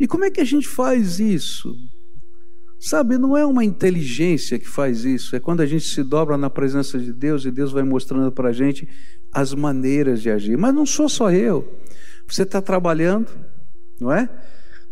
E 0.00 0.08
como 0.08 0.24
é 0.24 0.30
que 0.30 0.40
a 0.40 0.44
gente 0.44 0.66
faz 0.66 1.20
isso? 1.20 1.72
Sabe, 2.80 3.18
não 3.18 3.36
é 3.36 3.44
uma 3.44 3.62
inteligência 3.62 4.58
que 4.58 4.66
faz 4.66 5.04
isso, 5.04 5.36
é 5.36 5.40
quando 5.40 5.60
a 5.60 5.66
gente 5.66 5.84
se 5.84 6.02
dobra 6.02 6.38
na 6.38 6.48
presença 6.48 6.98
de 6.98 7.12
Deus 7.12 7.44
e 7.44 7.50
Deus 7.50 7.72
vai 7.72 7.82
mostrando 7.82 8.32
para 8.32 8.48
a 8.48 8.52
gente 8.52 8.88
as 9.30 9.52
maneiras 9.52 10.22
de 10.22 10.30
agir. 10.30 10.56
Mas 10.56 10.74
não 10.74 10.86
sou 10.86 11.06
só 11.06 11.30
eu. 11.30 11.78
Você 12.26 12.42
está 12.42 12.62
trabalhando, 12.62 13.28
não 14.00 14.10
é? 14.10 14.30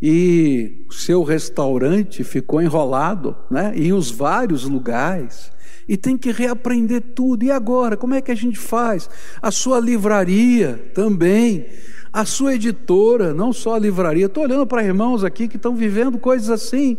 E 0.02 0.84
seu 0.90 1.22
restaurante 1.22 2.22
ficou 2.22 2.60
enrolado, 2.60 3.34
né? 3.50 3.72
Em 3.74 3.94
os 3.94 4.10
vários 4.10 4.64
lugares. 4.64 5.50
E 5.88 5.96
tem 5.96 6.18
que 6.18 6.30
reaprender 6.30 7.00
tudo. 7.14 7.42
E 7.44 7.50
agora? 7.50 7.96
Como 7.96 8.12
é 8.12 8.20
que 8.20 8.30
a 8.30 8.34
gente 8.34 8.58
faz? 8.58 9.08
A 9.40 9.50
sua 9.50 9.80
livraria 9.80 10.90
também 10.94 11.66
a 12.12 12.24
sua 12.24 12.54
editora, 12.54 13.34
não 13.34 13.52
só 13.52 13.74
a 13.74 13.78
livraria. 13.78 14.26
Estou 14.26 14.44
olhando 14.44 14.66
para 14.66 14.82
irmãos 14.82 15.22
aqui 15.24 15.46
que 15.46 15.56
estão 15.56 15.76
vivendo 15.76 16.18
coisas 16.18 16.50
assim. 16.50 16.96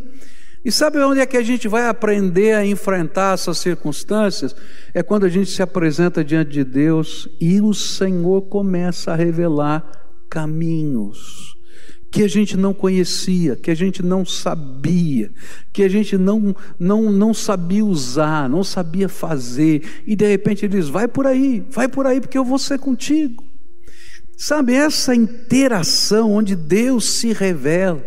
E 0.64 0.72
sabe 0.72 1.00
onde 1.00 1.22
é 1.22 1.26
que 1.26 1.38
a 1.38 1.44
gente 1.44 1.68
vai 1.68 1.88
aprender 1.88 2.54
a 2.54 2.66
enfrentar 2.66 3.34
essas 3.34 3.58
circunstâncias? 3.60 4.56
É 4.94 5.02
quando 5.02 5.26
a 5.26 5.30
gente 5.30 5.50
se 5.50 5.62
apresenta 5.62 6.24
diante 6.24 6.52
de 6.52 6.64
Deus 6.64 7.30
e 7.40 7.62
o 7.62 7.74
Senhor 7.74 8.42
começa 8.44 9.14
a 9.14 9.16
revelar 9.16 9.90
caminhos 10.30 11.58
que 12.12 12.24
a 12.24 12.28
gente 12.28 12.58
não 12.58 12.74
conhecia, 12.74 13.56
que 13.56 13.70
a 13.70 13.76
gente 13.76 14.02
não 14.02 14.26
sabia, 14.26 15.32
que 15.72 15.84
a 15.84 15.88
gente 15.88 16.18
não, 16.18 16.56
não, 16.80 17.12
não 17.12 17.34
sabia 17.34 17.86
usar, 17.86 18.50
não 18.50 18.64
sabia 18.64 19.08
fazer, 19.08 19.84
e 20.06 20.16
de 20.16 20.28
repente 20.28 20.66
ele 20.66 20.78
diz: 20.78 20.90
vai 20.90 21.08
por 21.08 21.28
aí, 21.28 21.64
vai 21.70 21.88
por 21.88 22.08
aí, 22.08 22.20
porque 22.20 22.38
eu 22.38 22.46
vou 22.46 22.58
ser 22.58 22.80
contigo. 22.80 23.44
Sabe, 24.36 24.74
essa 24.74 25.14
interação 25.14 26.32
onde 26.32 26.56
Deus 26.56 27.06
se 27.06 27.34
revela, 27.34 28.04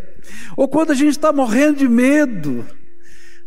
ou 0.57 0.69
quando 0.69 0.93
a 0.93 0.95
gente 0.95 1.11
está 1.11 1.33
morrendo 1.33 1.79
de 1.79 1.89
medo, 1.89 2.65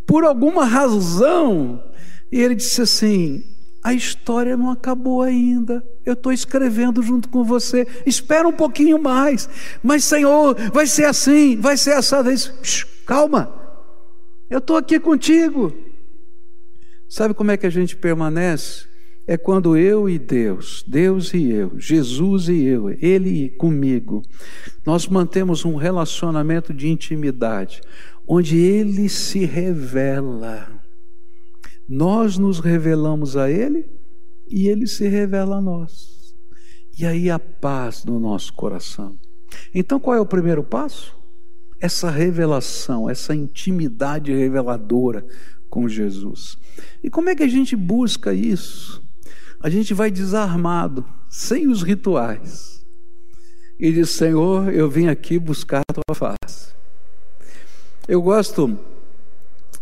por 0.06 0.24
alguma 0.24 0.66
razão, 0.66 1.84
e 2.32 2.42
ele 2.42 2.56
disse 2.56 2.82
assim: 2.82 3.44
a 3.86 3.94
história 3.94 4.58
não 4.58 4.72
acabou 4.72 5.22
ainda. 5.22 5.86
Eu 6.04 6.14
estou 6.14 6.34
escrevendo 6.34 7.04
junto 7.04 7.30
com 7.30 7.44
você. 7.44 7.88
Espera 8.04 8.48
um 8.48 8.52
pouquinho 8.52 9.00
mais. 9.00 9.48
Mas, 9.84 10.04
Senhor, 10.04 10.56
vai 10.72 10.88
ser 10.88 11.06
assim, 11.06 11.56
vai 11.58 11.78
ser 11.78 11.96
vez. 12.24 12.52
Calma, 13.06 13.54
eu 14.50 14.58
estou 14.58 14.76
aqui 14.76 15.00
contigo. 15.00 15.72
Sabe 17.08 17.36
como 17.36 17.52
é 17.52 17.58
que 17.58 17.68
a 17.68 17.70
gente 17.70 17.96
permanece? 17.96 18.88
É 19.28 19.38
quando 19.38 19.76
eu 19.76 20.08
e 20.08 20.20
Deus, 20.20 20.84
Deus 20.88 21.34
e 21.34 21.50
eu, 21.50 21.80
Jesus 21.80 22.48
e 22.48 22.64
eu, 22.64 22.92
Ele 23.02 23.50
comigo, 23.50 24.22
nós 24.86 25.08
mantemos 25.08 25.66
um 25.66 25.76
relacionamento 25.76 26.74
de 26.74 26.88
intimidade, 26.88 27.82
onde 28.28 28.58
Ele 28.58 29.10
se 29.10 29.44
revela. 29.44 30.68
Nós 31.90 32.38
nos 32.38 32.60
revelamos 32.60 33.36
a 33.36 33.50
Ele 33.50 33.90
e 34.48 34.68
Ele 34.68 34.86
se 34.86 35.08
revela 35.08 35.58
a 35.58 35.62
nós. 35.62 36.36
E 36.98 37.06
aí 37.06 37.30
a 37.30 37.40
paz 37.40 38.06
no 38.06 38.20
nosso 38.20 38.54
coração. 38.54 39.18
Então 39.74 40.00
qual 40.00 40.16
é 40.16 40.22
o 40.22 40.26
primeiro 40.26 40.64
passo? 40.64 41.16
Essa 41.80 42.10
revelação, 42.12 43.10
essa 43.10 43.36
intimidade 43.36 44.32
reveladora 44.32 45.26
com 45.68 45.90
Jesus. 45.90 46.58
E 47.04 47.10
como 47.10 47.30
é 47.30 47.36
que 47.36 47.44
a 47.44 47.48
gente 47.48 47.76
busca 47.76 48.34
isso? 48.34 49.05
A 49.66 49.70
gente 49.70 49.96
vai 49.96 50.12
desarmado, 50.12 51.04
sem 51.28 51.68
os 51.68 51.82
rituais, 51.82 52.86
e 53.80 53.92
diz: 53.92 54.12
Senhor, 54.12 54.72
eu 54.72 54.88
vim 54.88 55.08
aqui 55.08 55.40
buscar 55.40 55.82
a 55.90 55.92
tua 55.92 56.14
face. 56.14 56.68
Eu 58.08 58.22
gosto 58.22 58.78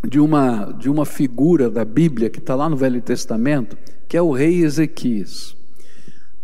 de 0.02 0.22
uma, 0.22 0.72
de 0.72 0.90
uma 0.90 1.06
figura 1.06 1.70
da 1.70 1.84
Bíblia 1.84 2.30
que 2.30 2.40
está 2.40 2.56
lá 2.56 2.70
no 2.70 2.78
Velho 2.78 3.02
Testamento, 3.02 3.78
que 4.08 4.16
é 4.16 4.22
o 4.22 4.32
rei 4.32 4.64
Ezequias. 4.64 5.54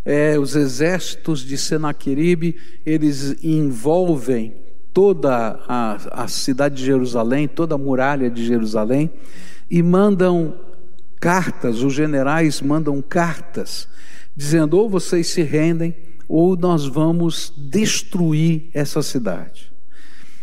É, 0.04 0.38
os 0.38 0.54
exércitos 0.54 1.40
de 1.40 1.56
Senaqueribe, 1.56 2.56
eles 2.84 3.42
envolvem 3.42 4.54
toda 4.92 5.58
a, 5.66 6.24
a 6.24 6.28
cidade 6.28 6.74
de 6.74 6.84
Jerusalém, 6.84 7.48
toda 7.48 7.74
a 7.74 7.78
muralha 7.78 8.28
de 8.28 8.44
Jerusalém, 8.44 9.10
e 9.70 9.82
mandam 9.82 10.68
cartas, 11.20 11.82
os 11.82 11.92
generais 11.92 12.62
mandam 12.62 13.00
cartas, 13.02 13.86
dizendo: 14.34 14.78
ou 14.78 14.88
vocês 14.88 15.28
se 15.28 15.42
rendem, 15.42 15.94
ou 16.26 16.56
nós 16.56 16.86
vamos 16.86 17.52
destruir 17.56 18.70
essa 18.72 19.02
cidade. 19.02 19.70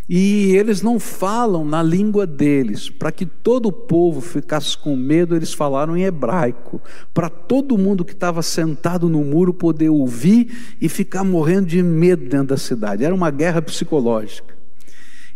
E 0.10 0.55
eles 0.55 0.81
não 0.81 1.01
falam 1.01 1.65
na 1.65 1.84
língua 1.84 2.25
deles, 2.25 2.89
para 2.89 3.12
que 3.12 3.25
todo 3.25 3.65
o 3.65 3.74
povo 3.74 4.22
ficasse 4.22 4.77
com 4.77 4.96
medo, 4.96 5.36
eles 5.36 5.51
falaram 5.51 5.98
em 5.98 6.03
hebraico, 6.03 6.81
para 7.13 7.27
todo 7.27 7.77
mundo 7.77 8.05
que 8.05 8.13
estava 8.13 8.41
sentado 8.41 9.10
no 9.10 9.22
muro 9.22 9.53
poder 9.53 9.89
ouvir 9.89 10.77
e 10.79 10.88
ficar 10.88 11.25
morrendo 11.25 11.67
de 11.67 11.84
medo 11.84 12.24
dentro 12.29 12.48
da 12.48 12.57
cidade. 12.57 13.03
Era 13.03 13.13
uma 13.13 13.29
guerra 13.29 13.62
psicológica. 13.62 14.55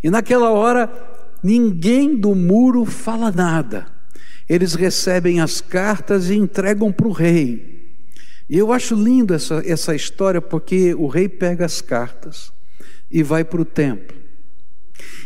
E 0.01 0.09
naquela 0.09 0.51
hora, 0.51 0.89
ninguém 1.43 2.15
do 2.15 2.33
muro 2.33 2.85
fala 2.85 3.29
nada 3.29 4.00
eles 4.47 4.73
recebem 4.73 5.39
as 5.39 5.61
cartas 5.61 6.29
e 6.29 6.35
entregam 6.35 6.91
para 6.91 7.07
o 7.07 7.11
rei. 7.11 7.95
E 8.49 8.57
eu 8.57 8.71
acho 8.73 8.95
lindo 8.95 9.33
essa, 9.33 9.63
essa 9.65 9.95
história, 9.95 10.41
porque 10.41 10.93
o 10.93 11.07
rei 11.07 11.29
pega 11.29 11.65
as 11.65 11.81
cartas 11.81 12.51
e 13.09 13.23
vai 13.23 13.43
para 13.43 13.61
o 13.61 13.65
templo 13.65 14.21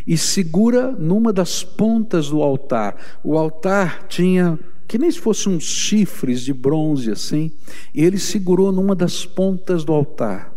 e 0.05 0.17
segura 0.17 0.91
numa 0.91 1.33
das 1.33 1.63
pontas 1.63 2.29
do 2.29 2.41
altar. 2.41 2.95
O 3.23 3.37
altar 3.37 4.07
tinha 4.07 4.59
que 4.87 4.99
nem 4.99 5.09
se 5.09 5.19
fosse 5.19 5.49
uns 5.49 5.63
chifres 5.63 6.41
de 6.41 6.53
bronze 6.53 7.11
assim, 7.11 7.51
e 7.93 8.03
ele 8.03 8.19
segurou 8.19 8.71
numa 8.71 8.95
das 8.95 9.25
pontas 9.25 9.83
do 9.83 9.91
altar. 9.91 10.53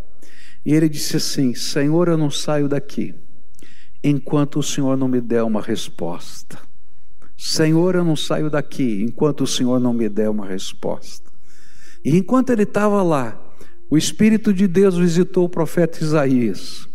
E 0.65 0.75
ele 0.75 0.89
disse 0.89 1.17
assim: 1.17 1.55
Senhor, 1.55 2.09
eu 2.09 2.19
não 2.19 2.31
saio 2.31 2.69
daqui 2.69 3.15
enquanto 4.05 4.59
o 4.59 4.63
Senhor 4.63 4.97
não 4.97 5.09
me 5.09 5.21
der 5.21 5.43
uma 5.43 5.63
resposta. 5.63 6.59
Senhor, 7.41 7.95
eu 7.95 8.05
não 8.05 8.17
saio 8.17 8.51
daqui 8.51 9.01
enquanto 9.01 9.43
o 9.43 9.47
Senhor 9.47 9.79
não 9.79 9.93
me 9.93 10.09
der 10.09 10.29
uma 10.29 10.45
resposta. 10.45 11.31
E 12.05 12.17
enquanto 12.17 12.51
ele 12.51 12.65
estava 12.65 13.01
lá, 13.01 13.41
o 13.89 13.97
Espírito 13.97 14.53
de 14.53 14.67
Deus 14.67 14.99
visitou 14.99 15.45
o 15.45 15.49
profeta 15.49 16.03
Isaías. 16.03 16.89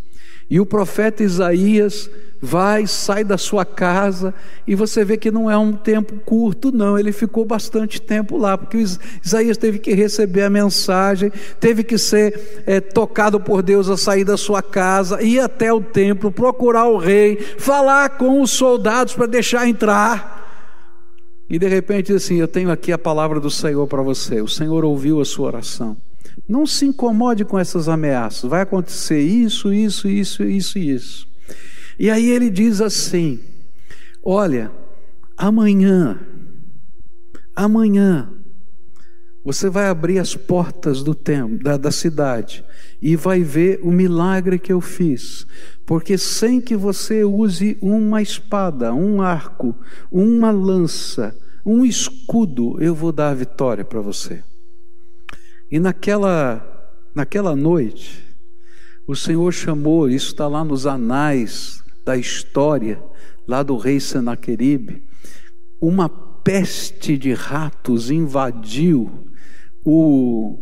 E 0.49 0.59
o 0.59 0.65
profeta 0.65 1.23
Isaías 1.23 2.09
vai, 2.45 2.85
sai 2.85 3.23
da 3.23 3.37
sua 3.37 3.63
casa, 3.63 4.33
e 4.67 4.75
você 4.75 5.05
vê 5.05 5.15
que 5.15 5.31
não 5.31 5.49
é 5.49 5.57
um 5.57 5.71
tempo 5.71 6.15
curto, 6.25 6.73
não, 6.73 6.99
ele 6.99 7.13
ficou 7.13 7.45
bastante 7.45 8.01
tempo 8.01 8.37
lá, 8.37 8.57
porque 8.57 8.83
Isaías 9.23 9.55
teve 9.55 9.79
que 9.79 9.93
receber 9.93 10.41
a 10.41 10.49
mensagem, 10.49 11.31
teve 11.57 11.85
que 11.85 11.97
ser 11.97 12.63
é, 12.67 12.81
tocado 12.81 13.39
por 13.39 13.63
Deus 13.63 13.87
a 13.87 13.95
sair 13.95 14.25
da 14.25 14.35
sua 14.35 14.61
casa, 14.61 15.23
ir 15.23 15.39
até 15.39 15.71
o 15.71 15.79
templo, 15.79 16.29
procurar 16.29 16.89
o 16.89 16.97
rei, 16.97 17.37
falar 17.57 18.17
com 18.17 18.41
os 18.41 18.51
soldados 18.51 19.13
para 19.13 19.25
deixar 19.25 19.65
entrar. 19.65 20.43
E 21.49 21.57
de 21.57 21.67
repente, 21.69 22.11
assim, 22.11 22.35
eu 22.35 22.47
tenho 22.47 22.69
aqui 22.69 22.91
a 22.91 22.97
palavra 22.97 23.39
do 23.39 23.49
Senhor 23.49 23.87
para 23.87 24.01
você. 24.01 24.41
O 24.41 24.47
Senhor 24.49 24.83
ouviu 24.83 25.21
a 25.21 25.25
sua 25.25 25.47
oração. 25.47 25.95
Não 26.47 26.65
se 26.65 26.85
incomode 26.85 27.45
com 27.45 27.57
essas 27.57 27.87
ameaças. 27.87 28.49
Vai 28.49 28.61
acontecer 28.61 29.21
isso, 29.21 29.73
isso, 29.73 30.07
isso, 30.07 30.43
isso 30.43 30.77
e 30.77 30.91
isso. 30.91 31.27
E 31.99 32.09
aí 32.09 32.29
ele 32.29 32.49
diz 32.49 32.81
assim: 32.81 33.39
Olha, 34.23 34.71
amanhã, 35.37 36.19
amanhã, 37.55 38.29
você 39.43 39.69
vai 39.69 39.87
abrir 39.87 40.19
as 40.19 40.35
portas 40.35 41.03
do 41.03 41.13
templo, 41.13 41.59
da, 41.59 41.77
da 41.77 41.91
cidade, 41.91 42.63
e 43.01 43.15
vai 43.15 43.41
ver 43.41 43.79
o 43.83 43.91
milagre 43.91 44.57
que 44.57 44.71
eu 44.71 44.79
fiz. 44.79 45.45
Porque 45.85 46.17
sem 46.17 46.61
que 46.61 46.75
você 46.75 47.23
use 47.23 47.77
uma 47.81 48.21
espada, 48.21 48.93
um 48.93 49.21
arco, 49.21 49.75
uma 50.09 50.49
lança, 50.49 51.37
um 51.65 51.85
escudo, 51.85 52.81
eu 52.81 52.95
vou 52.95 53.11
dar 53.11 53.31
a 53.31 53.35
vitória 53.35 53.83
para 53.83 53.99
você. 53.99 54.41
E 55.73 55.79
naquela, 55.79 56.63
naquela 57.15 57.55
noite, 57.55 58.23
o 59.07 59.15
Senhor 59.15 59.51
chamou, 59.51 60.07
isso 60.07 60.27
está 60.27 60.47
lá 60.47 60.63
nos 60.63 60.85
anais 60.85 61.83
da 62.05 62.15
história, 62.15 63.03
lá 63.47 63.63
do 63.63 63.75
rei 63.75 63.99
Senaqueribe, 63.99 65.03
uma 65.81 66.07
peste 66.07 67.17
de 67.17 67.33
ratos 67.33 68.11
invadiu 68.11 69.27
o, 69.83 70.59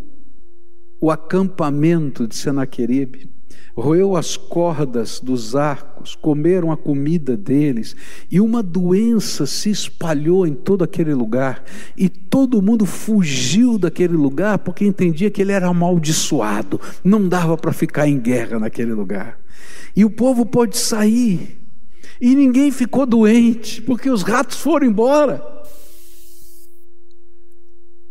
o 1.02 1.12
acampamento 1.12 2.26
de 2.26 2.38
Senaqueribe, 2.38 3.30
roeu 3.76 4.16
as 4.16 4.36
cordas 4.38 5.20
dos 5.20 5.56
arcos, 5.56 6.16
comeram 6.16 6.72
a 6.72 6.78
comida 6.78 7.38
deles, 7.38 7.96
e 8.30 8.40
uma 8.42 8.62
doença 8.62 9.46
se 9.46 9.70
espalhou 9.70 10.46
em 10.46 10.54
todo 10.54 10.84
aquele 10.84 11.14
lugar, 11.14 11.64
e 11.96 12.10
todo 12.10 12.62
mundo 12.62 12.86
fugiu 12.86 13.78
daquele 13.78 14.14
lugar 14.14 14.60
porque 14.60 14.86
entendia 14.86 15.32
que 15.32 15.42
ele 15.42 15.52
era 15.52 15.68
amaldiçoado, 15.68 16.80
não 17.04 17.28
dava 17.28 17.58
para 17.58 17.74
ficar 17.74 18.08
em 18.08 18.20
guerra 18.20 18.60
naquele 18.60 18.94
lugar. 18.94 19.40
E 19.96 20.06
o 20.06 20.10
povo 20.10 20.46
pôde 20.46 20.78
sair. 20.78 21.60
E 22.20 22.36
ninguém 22.36 22.72
ficou 22.72 23.06
doente, 23.06 23.82
porque 23.82 24.10
os 24.10 24.22
ratos 24.22 24.58
foram 24.58 24.88
embora. 24.88 25.42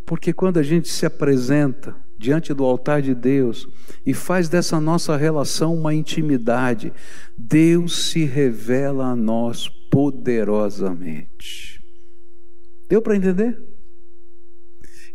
Porque 0.04 0.32
quando 0.32 0.59
a 0.59 0.62
gente 0.62 0.88
se 0.88 1.06
apresenta 1.06 1.94
diante 2.20 2.52
do 2.52 2.64
altar 2.64 3.00
de 3.00 3.14
Deus 3.14 3.66
e 4.04 4.12
faz 4.12 4.46
dessa 4.46 4.78
nossa 4.78 5.16
relação 5.16 5.74
uma 5.74 5.94
intimidade, 5.94 6.92
Deus 7.36 8.10
se 8.10 8.26
revela 8.26 9.06
a 9.06 9.16
nós 9.16 9.68
poderosamente. 9.90 11.82
Deu 12.88 13.00
para 13.00 13.16
entender? 13.16 13.58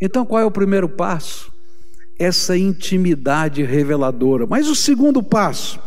Então, 0.01 0.25
qual 0.25 0.41
é 0.41 0.45
o 0.45 0.51
primeiro 0.51 0.89
passo? 0.89 1.53
Essa 2.17 2.57
intimidade 2.57 3.61
reveladora. 3.61 4.47
Mas 4.47 4.67
o 4.67 4.75
segundo 4.75 5.21
passo 5.21 5.79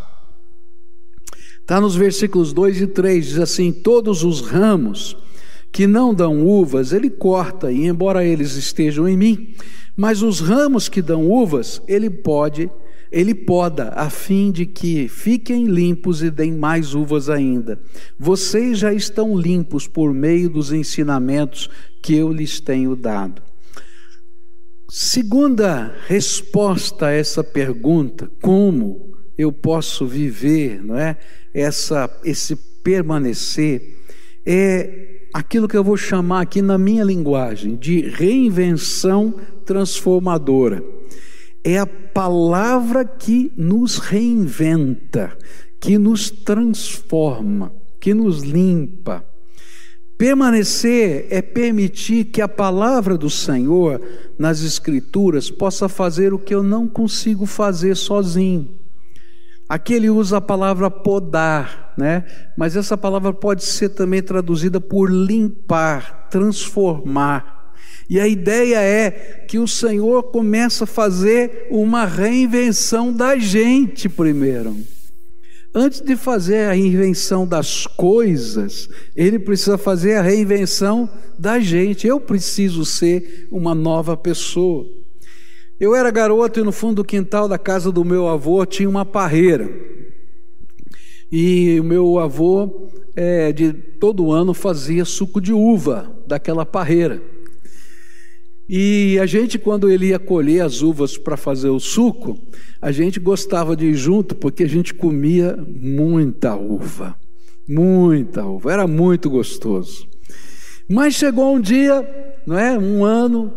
Está 1.68 1.82
nos 1.82 1.94
versículos 1.94 2.54
2 2.54 2.80
e 2.80 2.86
3, 2.86 3.26
diz 3.26 3.38
assim: 3.38 3.70
Todos 3.70 4.24
os 4.24 4.40
ramos 4.40 5.14
que 5.70 5.86
não 5.86 6.14
dão 6.14 6.46
uvas, 6.46 6.94
ele 6.94 7.10
corta, 7.10 7.70
e 7.70 7.84
embora 7.84 8.24
eles 8.24 8.54
estejam 8.54 9.06
em 9.06 9.18
mim, 9.18 9.54
mas 9.98 10.22
os 10.22 10.38
ramos 10.38 10.88
que 10.88 11.02
dão 11.02 11.28
uvas, 11.28 11.82
ele 11.88 12.08
pode, 12.08 12.70
ele 13.10 13.34
poda, 13.34 13.88
a 13.96 14.08
fim 14.08 14.52
de 14.52 14.64
que 14.64 15.08
fiquem 15.08 15.66
limpos 15.66 16.22
e 16.22 16.30
deem 16.30 16.52
mais 16.52 16.94
uvas 16.94 17.28
ainda. 17.28 17.80
Vocês 18.16 18.78
já 18.78 18.94
estão 18.94 19.36
limpos 19.36 19.88
por 19.88 20.14
meio 20.14 20.48
dos 20.48 20.72
ensinamentos 20.72 21.68
que 22.00 22.14
eu 22.14 22.32
lhes 22.32 22.60
tenho 22.60 22.94
dado. 22.94 23.42
Segunda 24.88 25.92
resposta 26.06 27.06
a 27.06 27.10
essa 27.10 27.42
pergunta, 27.42 28.30
como 28.40 29.16
eu 29.36 29.50
posso 29.50 30.06
viver, 30.06 30.80
não 30.80 30.96
é? 30.96 31.18
Essa, 31.52 32.08
esse 32.22 32.54
permanecer 32.84 33.96
é 34.46 35.17
aquilo 35.38 35.68
que 35.68 35.76
eu 35.76 35.84
vou 35.84 35.96
chamar 35.96 36.40
aqui 36.40 36.60
na 36.60 36.76
minha 36.76 37.04
linguagem 37.04 37.76
de 37.76 38.00
reinvenção 38.00 39.32
transformadora. 39.64 40.82
É 41.62 41.78
a 41.78 41.86
palavra 41.86 43.04
que 43.04 43.52
nos 43.56 43.98
reinventa, 43.98 45.36
que 45.80 45.96
nos 45.96 46.28
transforma, 46.28 47.72
que 48.00 48.12
nos 48.12 48.42
limpa. 48.42 49.24
Permanecer 50.16 51.28
é 51.30 51.40
permitir 51.40 52.24
que 52.24 52.40
a 52.42 52.48
palavra 52.48 53.16
do 53.16 53.30
Senhor 53.30 54.02
nas 54.36 54.62
Escrituras 54.62 55.48
possa 55.52 55.88
fazer 55.88 56.34
o 56.34 56.38
que 56.38 56.52
eu 56.52 56.64
não 56.64 56.88
consigo 56.88 57.46
fazer 57.46 57.96
sozinho. 57.96 58.68
Aqui 59.68 59.92
ele 59.92 60.08
usa 60.08 60.38
a 60.38 60.40
palavra 60.40 60.90
podar, 60.90 61.92
né? 61.96 62.24
Mas 62.56 62.74
essa 62.74 62.96
palavra 62.96 63.34
pode 63.34 63.64
ser 63.64 63.90
também 63.90 64.22
traduzida 64.22 64.80
por 64.80 65.10
limpar, 65.10 66.28
transformar. 66.30 67.74
E 68.08 68.18
a 68.18 68.26
ideia 68.26 68.80
é 68.80 69.10
que 69.46 69.58
o 69.58 69.68
Senhor 69.68 70.22
começa 70.24 70.84
a 70.84 70.86
fazer 70.86 71.68
uma 71.70 72.06
reinvenção 72.06 73.12
da 73.12 73.36
gente 73.36 74.08
primeiro. 74.08 74.74
Antes 75.74 76.00
de 76.00 76.16
fazer 76.16 76.64
a 76.64 76.72
reinvenção 76.72 77.46
das 77.46 77.86
coisas, 77.86 78.88
ele 79.14 79.38
precisa 79.38 79.76
fazer 79.76 80.14
a 80.14 80.22
reinvenção 80.22 81.10
da 81.38 81.60
gente. 81.60 82.06
Eu 82.06 82.18
preciso 82.18 82.86
ser 82.86 83.46
uma 83.52 83.74
nova 83.74 84.16
pessoa. 84.16 84.86
Eu 85.80 85.94
era 85.94 86.10
garoto 86.10 86.58
e 86.58 86.64
no 86.64 86.72
fundo 86.72 86.96
do 86.96 87.04
quintal 87.04 87.46
da 87.48 87.56
casa 87.56 87.92
do 87.92 88.04
meu 88.04 88.26
avô 88.26 88.66
tinha 88.66 88.88
uma 88.88 89.04
parreira. 89.04 89.70
E 91.30 91.78
o 91.78 91.84
meu 91.84 92.18
avô, 92.18 92.88
é, 93.14 93.52
de 93.52 93.72
todo 93.72 94.32
ano, 94.32 94.52
fazia 94.52 95.04
suco 95.04 95.40
de 95.40 95.52
uva 95.52 96.12
daquela 96.26 96.66
parreira. 96.66 97.22
E 98.68 99.18
a 99.20 99.26
gente, 99.26 99.58
quando 99.58 99.88
ele 99.88 100.08
ia 100.08 100.18
colher 100.18 100.62
as 100.62 100.82
uvas 100.82 101.16
para 101.16 101.36
fazer 101.36 101.68
o 101.68 101.78
suco, 101.78 102.36
a 102.82 102.90
gente 102.90 103.20
gostava 103.20 103.76
de 103.76 103.86
ir 103.86 103.94
junto 103.94 104.34
porque 104.34 104.64
a 104.64 104.68
gente 104.68 104.92
comia 104.92 105.56
muita 105.56 106.56
uva. 106.56 107.16
Muita 107.68 108.44
uva. 108.44 108.72
Era 108.72 108.86
muito 108.86 109.30
gostoso. 109.30 110.08
Mas 110.88 111.14
chegou 111.14 111.54
um 111.54 111.60
dia, 111.60 112.06
não 112.46 112.58
é? 112.58 112.78
Um 112.78 113.04
ano, 113.04 113.52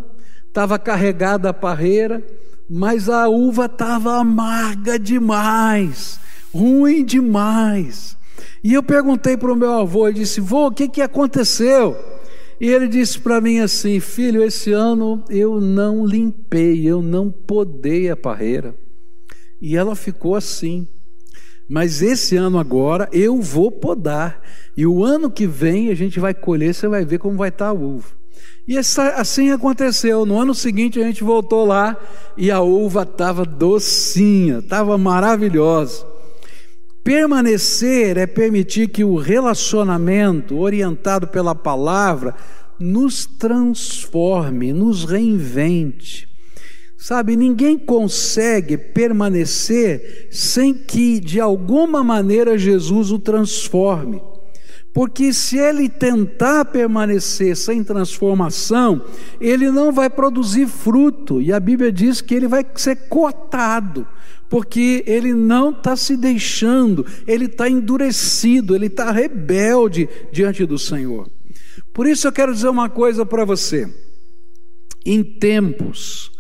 estava 0.52 0.78
carregada 0.78 1.50
a 1.50 1.54
parreira, 1.54 2.22
mas 2.70 3.08
a 3.08 3.28
uva 3.30 3.66
estava 3.66 4.18
amarga 4.18 5.00
demais, 5.00 6.20
ruim 6.54 7.06
demais. 7.06 8.18
E 8.62 8.74
eu 8.74 8.84
perguntei 8.84 9.38
para 9.38 9.52
o 9.52 9.56
meu 9.56 9.72
avô, 9.72 10.10
e 10.10 10.14
disse, 10.14 10.42
vô, 10.42 10.68
o 10.68 10.72
que, 10.72 10.90
que 10.90 11.02
aconteceu? 11.02 11.98
E 12.60 12.68
ele 12.68 12.88
disse 12.88 13.18
para 13.20 13.40
mim 13.42 13.60
assim, 13.60 14.00
filho, 14.02 14.44
esse 14.44 14.72
ano 14.74 15.24
eu 15.30 15.60
não 15.62 16.06
limpei, 16.06 16.86
eu 16.86 17.02
não 17.02 17.32
podei 17.32 18.10
a 18.10 18.18
parreira. 18.18 18.76
E 19.60 19.78
ela 19.78 19.96
ficou 19.96 20.36
assim. 20.36 20.88
Mas 21.68 22.02
esse 22.02 22.36
ano 22.36 22.60
agora 22.60 23.08
eu 23.14 23.42
vou 23.42 23.72
podar. 23.72 24.42
E 24.76 24.86
o 24.86 25.04
ano 25.04 25.32
que 25.32 25.48
vem 25.48 25.90
a 25.90 25.96
gente 25.96 26.20
vai 26.20 26.34
colher, 26.34 26.76
você 26.76 26.88
vai 26.88 27.06
ver 27.06 27.20
como 27.20 27.38
vai 27.38 27.50
estar 27.50 27.66
tá 27.66 27.72
a 27.72 27.74
uva. 27.74 28.21
E 28.68 28.78
assim 28.78 29.52
aconteceu. 29.52 30.26
No 30.26 30.40
ano 30.40 30.54
seguinte 30.54 31.00
a 31.00 31.04
gente 31.04 31.24
voltou 31.24 31.66
lá 31.66 31.98
e 32.38 32.52
a 32.52 32.62
uva 32.62 33.04
estava 33.04 33.44
docinha, 33.46 34.60
estava 34.60 34.98
maravilhosa. 34.98 36.06
Permanecer 37.04 38.18
é 38.18 38.28
permitir 38.28 38.88
que 38.90 39.04
o 39.04 39.16
relacionamento 39.16 40.58
orientado 40.60 41.28
pela 41.28 41.56
palavra 41.56 42.36
nos 42.80 43.26
transforme, 43.26 44.72
nos 44.72 45.04
reinvente. 45.04 46.30
Sabe, 46.98 47.36
ninguém 47.36 47.80
consegue 47.80 48.78
permanecer 48.78 50.28
sem 50.30 50.72
que 50.72 51.20
de 51.20 51.40
alguma 51.40 52.04
maneira 52.04 52.60
Jesus 52.60 53.12
o 53.12 53.18
transforme. 53.18 54.22
Porque 54.94 55.32
se 55.32 55.58
ele 55.58 55.88
tentar 55.88 56.66
permanecer 56.66 57.56
sem 57.56 57.84
transformação, 57.84 59.06
ele 59.40 59.72
não 59.72 59.92
vai 59.92 60.10
produzir 60.10 60.68
fruto, 60.68 61.42
e 61.42 61.54
a 61.54 61.60
Bíblia 61.60 61.92
diz 61.92 62.20
que 62.20 62.36
ele 62.36 62.48
vai 62.48 62.66
ser 62.76 63.08
cortado, 63.08 64.06
porque 64.50 65.02
ele 65.08 65.34
não 65.34 65.70
está 65.70 65.96
se 65.96 66.18
deixando, 66.18 67.06
ele 67.26 67.46
está 67.46 67.70
endurecido, 67.70 68.76
ele 68.76 68.88
está 68.88 69.12
rebelde 69.12 70.10
diante 70.30 70.66
do 70.66 70.78
Senhor. 70.78 71.32
Por 71.94 72.06
isso 72.06 72.28
eu 72.28 72.32
quero 72.34 72.54
dizer 72.54 72.68
uma 72.68 72.90
coisa 72.90 73.26
para 73.26 73.46
você: 73.46 73.90
em 75.06 75.24
tempos 75.24 76.32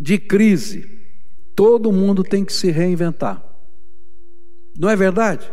de 0.00 0.18
crise, 0.18 0.88
todo 1.54 1.92
mundo 1.92 2.22
tem 2.22 2.42
que 2.42 2.54
se 2.54 2.70
reinventar, 2.70 3.44
não 4.78 4.88
é 4.88 4.96
verdade? 4.96 5.46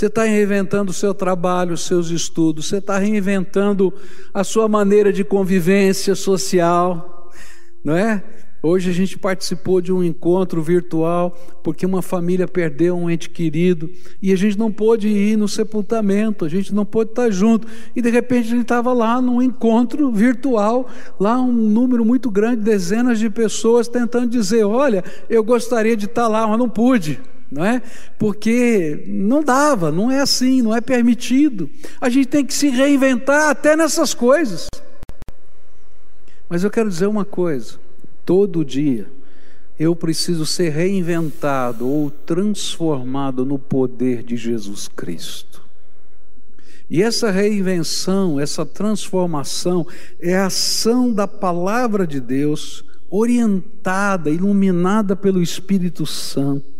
Você 0.00 0.06
está 0.06 0.24
reinventando 0.24 0.92
o 0.92 0.94
seu 0.94 1.12
trabalho, 1.12 1.74
os 1.74 1.82
seus 1.82 2.08
estudos, 2.08 2.68
você 2.68 2.78
está 2.78 2.98
reinventando 2.98 3.92
a 4.32 4.42
sua 4.42 4.66
maneira 4.66 5.12
de 5.12 5.22
convivência 5.22 6.14
social, 6.14 7.30
não 7.84 7.94
é? 7.94 8.24
Hoje 8.62 8.88
a 8.88 8.94
gente 8.94 9.18
participou 9.18 9.78
de 9.78 9.92
um 9.92 10.02
encontro 10.02 10.62
virtual 10.62 11.36
porque 11.62 11.84
uma 11.84 12.00
família 12.00 12.48
perdeu 12.48 12.96
um 12.96 13.10
ente 13.10 13.28
querido 13.28 13.90
e 14.22 14.32
a 14.32 14.36
gente 14.36 14.58
não 14.58 14.72
pôde 14.72 15.06
ir 15.06 15.36
no 15.36 15.46
sepultamento, 15.46 16.46
a 16.46 16.48
gente 16.48 16.74
não 16.74 16.86
pôde 16.86 17.10
estar 17.10 17.30
junto. 17.30 17.68
E 17.94 18.00
de 18.00 18.08
repente 18.08 18.46
a 18.46 18.50
gente 18.52 18.62
estava 18.62 18.94
lá 18.94 19.20
num 19.20 19.42
encontro 19.42 20.10
virtual, 20.10 20.88
lá 21.18 21.38
um 21.38 21.52
número 21.52 22.06
muito 22.06 22.30
grande, 22.30 22.62
dezenas 22.62 23.18
de 23.18 23.28
pessoas 23.28 23.86
tentando 23.86 24.30
dizer: 24.30 24.64
Olha, 24.64 25.04
eu 25.28 25.44
gostaria 25.44 25.94
de 25.94 26.06
estar 26.06 26.26
lá, 26.26 26.46
mas 26.46 26.58
não 26.58 26.70
pude 26.70 27.20
não 27.50 27.64
é? 27.64 27.82
Porque 28.18 29.04
não 29.06 29.42
dava, 29.42 29.90
não 29.90 30.10
é 30.10 30.20
assim, 30.20 30.62
não 30.62 30.74
é 30.74 30.80
permitido. 30.80 31.68
A 32.00 32.08
gente 32.08 32.28
tem 32.28 32.44
que 32.44 32.54
se 32.54 32.68
reinventar 32.68 33.50
até 33.50 33.74
nessas 33.74 34.14
coisas. 34.14 34.68
Mas 36.48 36.64
eu 36.64 36.70
quero 36.70 36.88
dizer 36.88 37.06
uma 37.06 37.24
coisa: 37.24 37.78
todo 38.24 38.64
dia 38.64 39.06
eu 39.78 39.96
preciso 39.96 40.44
ser 40.44 40.68
reinventado 40.68 41.88
ou 41.88 42.10
transformado 42.10 43.46
no 43.46 43.58
poder 43.58 44.22
de 44.22 44.36
Jesus 44.36 44.86
Cristo. 44.88 45.62
E 46.90 47.02
essa 47.02 47.30
reinvenção, 47.30 48.38
essa 48.38 48.66
transformação 48.66 49.86
é 50.20 50.36
a 50.36 50.46
ação 50.46 51.12
da 51.12 51.26
palavra 51.26 52.06
de 52.06 52.20
Deus 52.20 52.84
orientada, 53.08 54.30
iluminada 54.30 55.16
pelo 55.16 55.42
Espírito 55.42 56.06
Santo, 56.06 56.79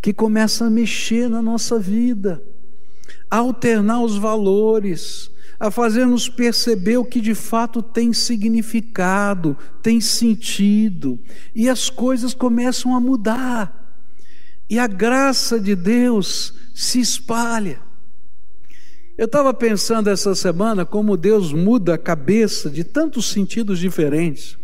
que 0.00 0.12
começa 0.12 0.66
a 0.66 0.70
mexer 0.70 1.28
na 1.28 1.42
nossa 1.42 1.78
vida, 1.78 2.42
a 3.30 3.38
alternar 3.38 4.02
os 4.02 4.16
valores, 4.16 5.30
a 5.58 5.70
fazer-nos 5.70 6.28
perceber 6.28 6.98
o 6.98 7.04
que 7.04 7.20
de 7.20 7.34
fato 7.34 7.82
tem 7.82 8.12
significado, 8.12 9.56
tem 9.82 10.00
sentido, 10.00 11.18
e 11.54 11.68
as 11.68 11.88
coisas 11.88 12.34
começam 12.34 12.94
a 12.94 13.00
mudar, 13.00 13.94
e 14.68 14.78
a 14.78 14.86
graça 14.86 15.58
de 15.58 15.74
Deus 15.74 16.52
se 16.74 17.00
espalha. 17.00 17.80
Eu 19.16 19.24
estava 19.24 19.54
pensando 19.54 20.10
essa 20.10 20.34
semana 20.34 20.84
como 20.84 21.16
Deus 21.16 21.52
muda 21.52 21.94
a 21.94 21.98
cabeça 21.98 22.68
de 22.68 22.84
tantos 22.84 23.30
sentidos 23.30 23.78
diferentes. 23.78 24.58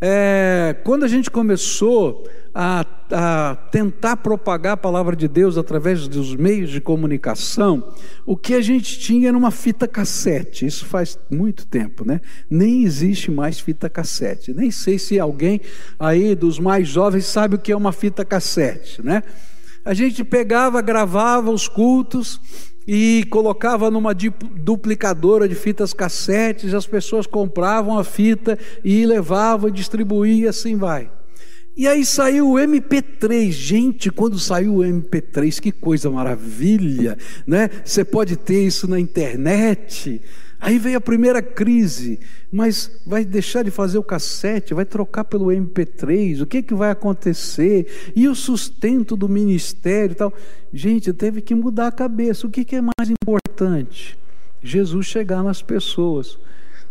É, 0.00 0.76
quando 0.82 1.04
a 1.04 1.08
gente 1.08 1.30
começou 1.30 2.26
a, 2.54 2.86
a, 3.12 3.54
tentar 3.70 4.16
propagar 4.16 4.72
a 4.72 4.76
palavra 4.76 5.14
de 5.14 5.28
Deus 5.28 5.58
através 5.58 6.08
dos 6.08 6.34
meios 6.34 6.70
de 6.70 6.80
comunicação, 6.80 7.92
o 8.24 8.34
que 8.36 8.54
a 8.54 8.62
gente 8.62 8.98
tinha 8.98 9.28
era 9.28 9.36
uma 9.36 9.50
fita 9.50 9.86
cassete. 9.86 10.64
Isso 10.64 10.86
faz 10.86 11.18
muito 11.30 11.66
tempo, 11.66 12.04
né? 12.06 12.20
Nem 12.48 12.82
existe 12.82 13.30
mais 13.30 13.60
fita 13.60 13.90
cassete. 13.90 14.54
Nem 14.54 14.70
sei 14.70 14.98
se 14.98 15.20
alguém 15.20 15.60
aí 15.98 16.34
dos 16.34 16.58
mais 16.58 16.88
jovens 16.88 17.26
sabe 17.26 17.56
o 17.56 17.58
que 17.58 17.70
é 17.70 17.76
uma 17.76 17.92
fita 17.92 18.24
cassete, 18.24 19.02
né? 19.04 19.22
A 19.84 19.94
gente 19.94 20.24
pegava, 20.24 20.80
gravava 20.80 21.50
os 21.50 21.68
cultos 21.68 22.40
e 22.86 23.24
colocava 23.30 23.90
numa 23.90 24.14
duplicadora 24.14 25.48
de 25.48 25.54
fitas 25.54 25.92
cassetes, 25.92 26.74
as 26.74 26.86
pessoas 26.86 27.26
compravam 27.26 27.98
a 27.98 28.04
fita 28.04 28.58
e 28.84 29.04
levavam 29.06 29.68
e 29.68 29.72
distribuíam, 29.72 30.38
e 30.38 30.48
assim 30.48 30.76
vai. 30.76 31.10
E 31.76 31.86
aí 31.86 32.04
saiu 32.04 32.50
o 32.50 32.54
MP3. 32.56 33.50
Gente, 33.50 34.10
quando 34.10 34.38
saiu 34.38 34.76
o 34.76 34.80
MP3, 34.80 35.60
que 35.60 35.72
coisa 35.72 36.10
maravilha, 36.10 37.16
né? 37.46 37.70
Você 37.84 38.04
pode 38.04 38.36
ter 38.36 38.66
isso 38.66 38.88
na 38.88 38.98
internet. 38.98 40.20
Aí 40.60 40.78
veio 40.78 40.98
a 40.98 41.00
primeira 41.00 41.40
crise, 41.40 42.20
mas 42.52 43.00
vai 43.06 43.24
deixar 43.24 43.64
de 43.64 43.70
fazer 43.70 43.96
o 43.96 44.02
cassete, 44.02 44.74
vai 44.74 44.84
trocar 44.84 45.24
pelo 45.24 45.46
MP3, 45.46 46.42
o 46.42 46.46
que, 46.46 46.62
que 46.62 46.74
vai 46.74 46.90
acontecer? 46.90 48.12
E 48.14 48.28
o 48.28 48.34
sustento 48.34 49.16
do 49.16 49.26
ministério 49.26 50.12
e 50.12 50.16
tal. 50.16 50.34
Gente, 50.70 51.14
teve 51.14 51.40
que 51.40 51.54
mudar 51.54 51.86
a 51.86 51.92
cabeça. 51.92 52.46
O 52.46 52.50
que, 52.50 52.62
que 52.62 52.76
é 52.76 52.82
mais 52.82 53.10
importante? 53.10 54.18
Jesus 54.62 55.06
chegar 55.06 55.42
nas 55.42 55.62
pessoas. 55.62 56.38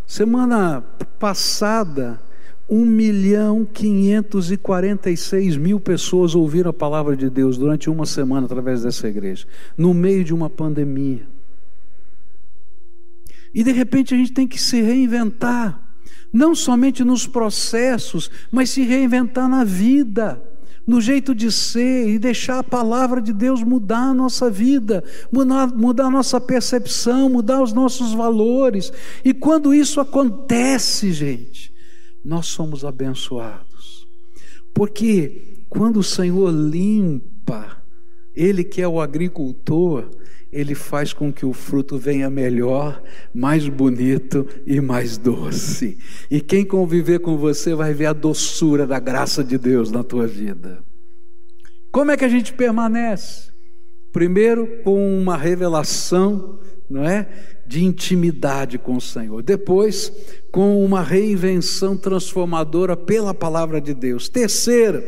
Semana 0.07 0.81
passada, 1.19 2.19
1 2.67 2.83
milhão 2.83 3.63
546 3.65 5.57
mil 5.57 5.79
pessoas 5.79 6.33
ouviram 6.33 6.71
a 6.71 6.73
palavra 6.73 7.15
de 7.15 7.29
Deus 7.29 7.55
durante 7.55 7.87
uma 7.87 8.07
semana 8.07 8.47
através 8.47 8.81
dessa 8.81 9.07
igreja, 9.07 9.45
no 9.77 9.93
meio 9.93 10.23
de 10.23 10.33
uma 10.33 10.49
pandemia. 10.49 11.38
E 13.53 13.63
de 13.63 13.71
repente 13.71 14.13
a 14.13 14.17
gente 14.17 14.31
tem 14.31 14.47
que 14.47 14.61
se 14.61 14.81
reinventar, 14.81 15.81
não 16.31 16.53
somente 16.53 17.03
nos 17.03 17.25
processos, 17.25 18.29
mas 18.51 18.69
se 18.69 18.83
reinventar 18.83 19.49
na 19.49 19.63
vida, 19.63 20.41
no 20.85 20.99
jeito 20.99 21.35
de 21.35 21.51
ser 21.51 22.09
e 22.09 22.17
deixar 22.17 22.59
a 22.59 22.63
palavra 22.63 23.21
de 23.21 23.31
Deus 23.31 23.61
mudar 23.63 24.09
a 24.09 24.13
nossa 24.13 24.49
vida, 24.49 25.03
mudar, 25.31 25.67
mudar 25.67 26.05
a 26.05 26.11
nossa 26.11 26.41
percepção, 26.41 27.29
mudar 27.29 27.61
os 27.61 27.71
nossos 27.71 28.13
valores. 28.13 28.91
E 29.23 29.31
quando 29.31 29.73
isso 29.73 30.01
acontece, 30.01 31.11
gente, 31.11 31.71
nós 32.25 32.47
somos 32.47 32.83
abençoados. 32.83 34.07
Porque 34.73 35.63
quando 35.69 35.97
o 35.97 36.03
Senhor 36.03 36.49
limpa, 36.51 37.78
Ele 38.39 38.63
que 38.63 38.81
é 38.81 38.87
o 38.87 39.01
agricultor, 39.01 40.09
ele 40.49 40.73
faz 40.73 41.11
com 41.11 41.31
que 41.31 41.45
o 41.45 41.51
fruto 41.51 41.97
venha 41.97 42.29
melhor, 42.29 43.03
mais 43.33 43.67
bonito 43.67 44.47
e 44.65 44.79
mais 44.79 45.17
doce. 45.17 45.97
E 46.31 46.39
quem 46.39 46.63
conviver 46.63 47.19
com 47.19 47.37
você 47.37 47.75
vai 47.75 47.93
ver 47.93 48.05
a 48.05 48.13
doçura 48.13 48.87
da 48.87 48.97
graça 48.97 49.43
de 49.43 49.57
Deus 49.57 49.91
na 49.91 50.05
tua 50.05 50.25
vida. 50.25 50.81
Como 51.91 52.11
é 52.11 52.15
que 52.17 52.23
a 52.23 52.29
gente 52.29 52.53
permanece? 52.53 53.49
Primeiro, 54.13 54.81
com 54.85 55.19
uma 55.19 55.35
revelação, 55.35 56.59
não 56.89 57.03
é? 57.03 57.27
De 57.67 57.83
intimidade 57.83 58.77
com 58.77 58.95
o 58.95 59.01
Senhor. 59.01 59.43
Depois, 59.43 60.13
com 60.49 60.83
uma 60.83 61.03
reinvenção 61.03 61.97
transformadora 61.97 62.95
pela 62.95 63.33
palavra 63.33 63.81
de 63.81 63.93
Deus. 63.93 64.29
Terceiro, 64.29 65.03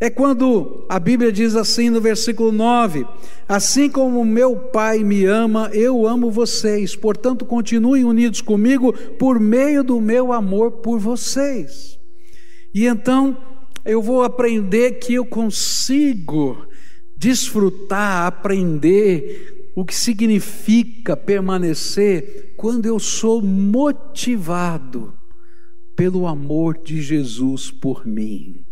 é 0.00 0.08
quando 0.08 0.86
a 0.88 0.98
Bíblia 0.98 1.30
diz 1.30 1.54
assim 1.54 1.90
no 1.90 2.00
versículo 2.00 2.50
9: 2.50 3.06
Assim 3.46 3.90
como 3.90 4.24
meu 4.24 4.56
Pai 4.56 5.04
me 5.04 5.26
ama, 5.26 5.70
eu 5.74 6.06
amo 6.06 6.30
vocês, 6.30 6.96
portanto 6.96 7.44
continuem 7.44 8.04
unidos 8.04 8.40
comigo 8.40 8.94
por 9.18 9.38
meio 9.38 9.84
do 9.84 10.00
meu 10.00 10.32
amor 10.32 10.72
por 10.72 10.98
vocês. 10.98 11.98
E 12.74 12.86
então 12.86 13.36
eu 13.84 14.00
vou 14.00 14.22
aprender 14.22 14.92
que 14.92 15.14
eu 15.14 15.24
consigo 15.26 16.66
desfrutar, 17.14 18.26
aprender 18.26 19.70
o 19.76 19.84
que 19.84 19.94
significa 19.94 21.14
permanecer 21.14 22.54
quando 22.56 22.86
eu 22.86 22.98
sou 22.98 23.42
motivado 23.42 25.12
pelo 25.94 26.26
amor 26.26 26.78
de 26.82 27.02
Jesus 27.02 27.70
por 27.70 28.06
mim. 28.06 28.64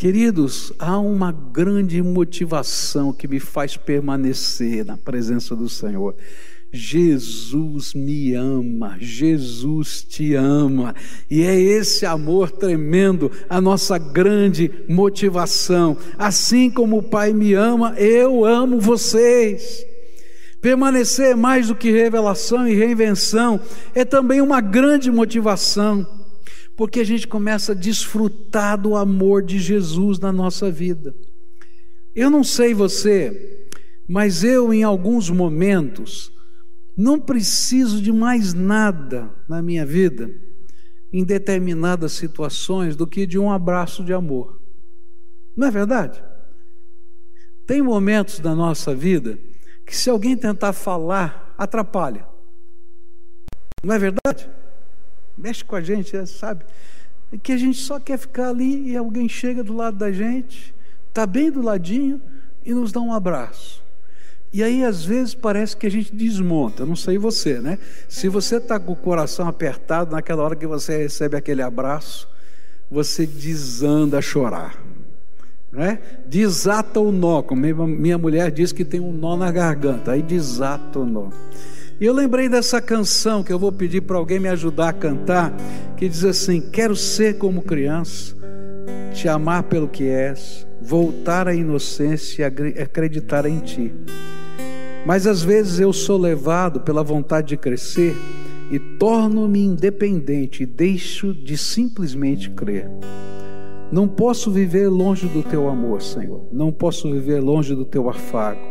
Queridos, 0.00 0.72
há 0.78 0.98
uma 0.98 1.30
grande 1.30 2.00
motivação 2.00 3.12
que 3.12 3.28
me 3.28 3.38
faz 3.38 3.76
permanecer 3.76 4.82
na 4.82 4.96
presença 4.96 5.54
do 5.54 5.68
Senhor. 5.68 6.14
Jesus 6.72 7.92
me 7.92 8.32
ama, 8.32 8.96
Jesus 8.98 10.02
te 10.02 10.32
ama, 10.32 10.94
e 11.30 11.42
é 11.42 11.54
esse 11.60 12.06
amor 12.06 12.50
tremendo 12.50 13.30
a 13.46 13.60
nossa 13.60 13.98
grande 13.98 14.70
motivação. 14.88 15.98
Assim 16.16 16.70
como 16.70 16.96
o 16.96 17.02
Pai 17.02 17.34
me 17.34 17.52
ama, 17.52 17.92
eu 17.98 18.46
amo 18.46 18.80
vocês. 18.80 19.84
Permanecer 20.62 21.36
mais 21.36 21.68
do 21.68 21.74
que 21.74 21.90
revelação 21.90 22.66
e 22.66 22.74
reinvenção 22.74 23.60
é 23.94 24.02
também 24.02 24.40
uma 24.40 24.62
grande 24.62 25.10
motivação 25.10 26.19
porque 26.80 27.00
a 27.00 27.04
gente 27.04 27.28
começa 27.28 27.72
a 27.72 27.74
desfrutar 27.74 28.80
do 28.80 28.96
amor 28.96 29.42
de 29.42 29.58
Jesus 29.58 30.18
na 30.18 30.32
nossa 30.32 30.70
vida. 30.70 31.14
Eu 32.14 32.30
não 32.30 32.42
sei 32.42 32.72
você, 32.72 33.68
Mas 34.08 34.42
eu, 34.42 34.72
em 34.72 34.82
alguns 34.82 35.28
momentos, 35.28 36.32
não 36.96 37.20
preciso 37.20 38.00
de 38.00 38.10
mais 38.10 38.54
nada 38.54 39.30
na 39.46 39.60
minha 39.60 39.84
vida, 39.84 40.34
em 41.12 41.22
determinadas 41.22 42.12
situações, 42.12 42.96
do 42.96 43.06
que 43.06 43.26
de 43.26 43.38
um 43.38 43.52
abraço 43.52 44.02
de 44.02 44.14
amor. 44.14 44.58
Não 45.54 45.66
é 45.66 45.70
verdade? 45.70 46.24
Tem 47.66 47.82
momentos 47.82 48.40
da 48.40 48.54
nossa 48.54 48.94
vida 48.94 49.38
que, 49.84 49.94
se 49.94 50.08
alguém 50.08 50.34
tentar 50.34 50.72
falar, 50.72 51.54
atrapalha. 51.58 52.26
Não 53.84 53.94
é 53.94 53.98
verdade? 53.98 54.48
Mexe 55.40 55.64
com 55.64 55.74
a 55.74 55.80
gente, 55.80 56.14
é, 56.14 56.26
sabe? 56.26 56.64
É 57.32 57.38
que 57.38 57.52
a 57.52 57.56
gente 57.56 57.78
só 57.78 57.98
quer 57.98 58.18
ficar 58.18 58.50
ali 58.50 58.90
e 58.90 58.96
alguém 58.96 59.28
chega 59.28 59.64
do 59.64 59.74
lado 59.74 59.96
da 59.96 60.12
gente, 60.12 60.74
está 61.08 61.26
bem 61.26 61.50
do 61.50 61.62
ladinho 61.62 62.20
e 62.64 62.74
nos 62.74 62.92
dá 62.92 63.00
um 63.00 63.12
abraço. 63.12 63.82
E 64.52 64.62
aí, 64.62 64.84
às 64.84 65.04
vezes, 65.04 65.32
parece 65.32 65.76
que 65.76 65.86
a 65.86 65.90
gente 65.90 66.14
desmonta, 66.14 66.84
não 66.84 66.96
sei 66.96 67.16
você, 67.16 67.60
né? 67.60 67.78
Se 68.08 68.28
você 68.28 68.56
está 68.56 68.80
com 68.80 68.92
o 68.92 68.96
coração 68.96 69.46
apertado, 69.46 70.10
naquela 70.10 70.42
hora 70.42 70.56
que 70.56 70.66
você 70.66 70.98
recebe 70.98 71.36
aquele 71.36 71.62
abraço, 71.62 72.28
você 72.90 73.24
desanda 73.24 74.18
a 74.18 74.22
chorar, 74.22 74.76
né? 75.72 76.00
Desata 76.26 76.98
o 76.98 77.12
nó, 77.12 77.42
como 77.42 77.86
minha 77.86 78.18
mulher 78.18 78.50
diz 78.50 78.72
que 78.72 78.84
tem 78.84 78.98
um 78.98 79.12
nó 79.12 79.36
na 79.36 79.52
garganta, 79.52 80.12
aí 80.12 80.22
desata 80.22 80.98
o 80.98 81.06
nó. 81.06 81.30
E 82.00 82.06
eu 82.06 82.14
lembrei 82.14 82.48
dessa 82.48 82.80
canção 82.80 83.42
que 83.42 83.52
eu 83.52 83.58
vou 83.58 83.70
pedir 83.70 84.00
para 84.00 84.16
alguém 84.16 84.40
me 84.40 84.48
ajudar 84.48 84.88
a 84.88 84.92
cantar, 84.92 85.54
que 85.98 86.08
diz 86.08 86.24
assim: 86.24 86.58
Quero 86.58 86.96
ser 86.96 87.36
como 87.36 87.60
criança, 87.60 88.34
te 89.12 89.28
amar 89.28 89.64
pelo 89.64 89.86
que 89.86 90.04
és, 90.04 90.66
voltar 90.80 91.46
à 91.46 91.54
inocência 91.54 92.42
e 92.42 92.80
acreditar 92.80 93.44
em 93.44 93.58
ti. 93.58 93.92
Mas 95.04 95.26
às 95.26 95.42
vezes 95.42 95.78
eu 95.78 95.92
sou 95.92 96.16
levado 96.16 96.80
pela 96.80 97.02
vontade 97.02 97.48
de 97.48 97.56
crescer 97.58 98.16
e 98.70 98.78
torno-me 98.78 99.62
independente 99.62 100.62
e 100.62 100.66
deixo 100.66 101.34
de 101.34 101.58
simplesmente 101.58 102.48
crer. 102.48 102.88
Não 103.92 104.08
posso 104.08 104.50
viver 104.50 104.88
longe 104.88 105.26
do 105.26 105.42
teu 105.42 105.68
amor, 105.68 106.00
Senhor. 106.00 106.48
Não 106.50 106.72
posso 106.72 107.12
viver 107.12 107.40
longe 107.40 107.74
do 107.74 107.84
teu 107.84 108.08
afago. 108.08 108.69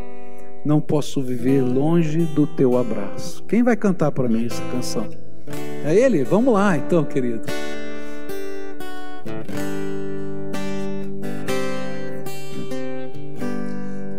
Não 0.65 0.82
posso 0.82 1.22
viver 1.22 1.62
longe 1.62 2.19
do 2.19 2.45
teu 2.45 2.78
abraço. 2.78 3.43
Quem 3.43 3.63
vai 3.63 3.76
cantar 3.78 4.12
para 4.12 4.28
mim 4.28 4.45
essa 4.45 4.62
canção? 4.72 5.08
É 5.86 5.95
ele? 5.95 6.24
Vamos 6.24 6.54
lá, 6.54 6.76
então, 6.78 7.04
querido. 7.06 7.41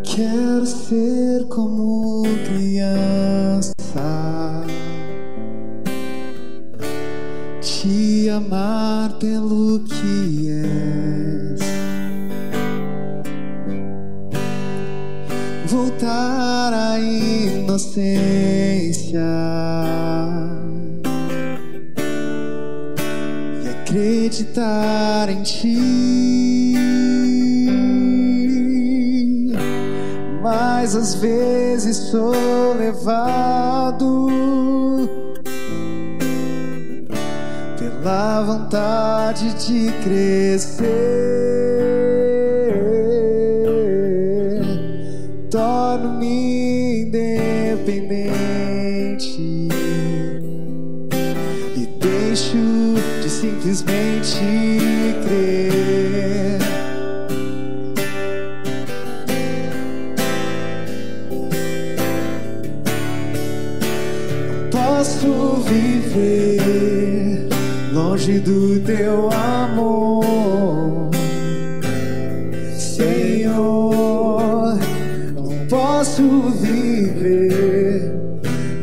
Quero 0.03 0.67
ser 0.67 1.47
como 1.49 2.23
criança, 2.47 2.70
vezes 31.91 32.11
sou 32.11 32.75
levado 32.79 34.29
pela 37.77 38.43
vontade 38.43 39.53
de 39.55 39.91
crescer. 40.05 41.10
Posso 64.81 65.63
viver 65.69 67.49
longe 67.93 68.41
do 68.41 68.81
teu 68.81 69.29
amor, 69.31 71.11
Senhor. 72.79 74.79
Não 75.35 75.67
posso 75.69 76.23
viver 76.63 78.11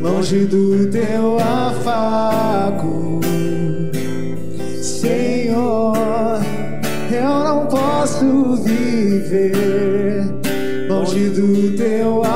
longe 0.01 0.45
do 0.45 0.87
teu 0.91 1.39
afago, 1.39 3.19
Senhor. 4.81 5.97
Eu 7.11 7.43
não 7.43 7.65
posso 7.65 8.55
viver 8.57 10.27
longe 10.87 11.29
do 11.29 11.75
teu 11.75 12.17
abraço. 12.17 12.26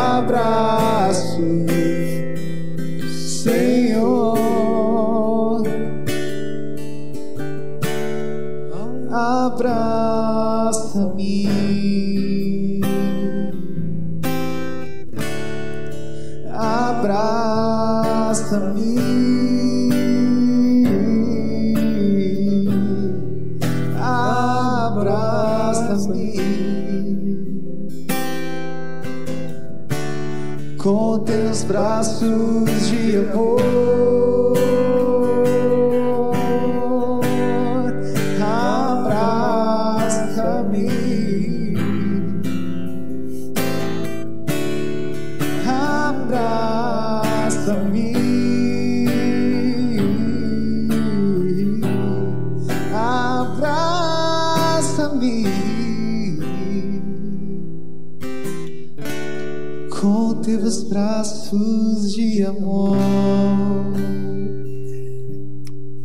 Braços 31.71 32.89
de 32.89 33.15
amor. 33.15 33.60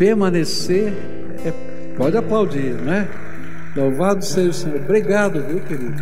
Permanecer 0.06 0.92
é. 1.44 1.96
Pode 1.96 2.16
aplaudir, 2.16 2.80
né? 2.80 3.08
Louvado 3.74 4.24
seja 4.24 4.50
o 4.50 4.52
Senhor. 4.52 4.80
Obrigado, 4.82 5.44
viu, 5.44 5.60
querido? 5.64 5.96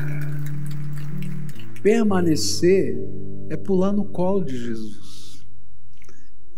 Permanecer 1.82 2.98
é 3.48 3.56
pular 3.56 3.94
no 3.94 4.04
colo 4.04 4.44
de 4.44 4.58
Jesus 4.58 5.46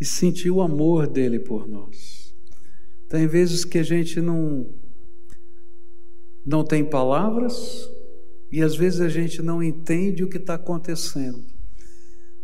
e 0.00 0.04
sentir 0.04 0.50
o 0.50 0.60
amor 0.60 1.06
dele 1.06 1.38
por 1.38 1.68
nós. 1.68 2.34
Tem 3.08 3.28
vezes 3.28 3.64
que 3.64 3.78
a 3.78 3.84
gente 3.84 4.20
não 4.20 4.66
não 6.44 6.64
tem 6.64 6.84
palavras 6.84 7.88
e 8.50 8.60
às 8.60 8.74
vezes 8.74 9.00
a 9.00 9.08
gente 9.08 9.40
não 9.40 9.62
entende 9.62 10.24
o 10.24 10.28
que 10.28 10.38
está 10.38 10.54
acontecendo, 10.54 11.44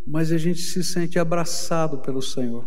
mas 0.07 0.31
a 0.31 0.39
gente 0.39 0.61
se 0.61 0.85
sente 0.85 1.19
abraçado 1.19 1.99
pelo 1.99 2.23
Senhor. 2.23 2.65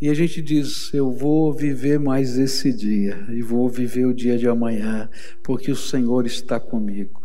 E 0.00 0.08
a 0.08 0.14
gente 0.14 0.40
diz: 0.40 0.92
Eu 0.94 1.12
vou 1.12 1.52
viver 1.52 1.98
mais 1.98 2.38
esse 2.38 2.72
dia, 2.72 3.26
e 3.30 3.42
vou 3.42 3.68
viver 3.68 4.06
o 4.06 4.14
dia 4.14 4.38
de 4.38 4.48
amanhã, 4.48 5.10
porque 5.42 5.70
o 5.70 5.76
Senhor 5.76 6.26
está 6.26 6.58
comigo. 6.58 7.20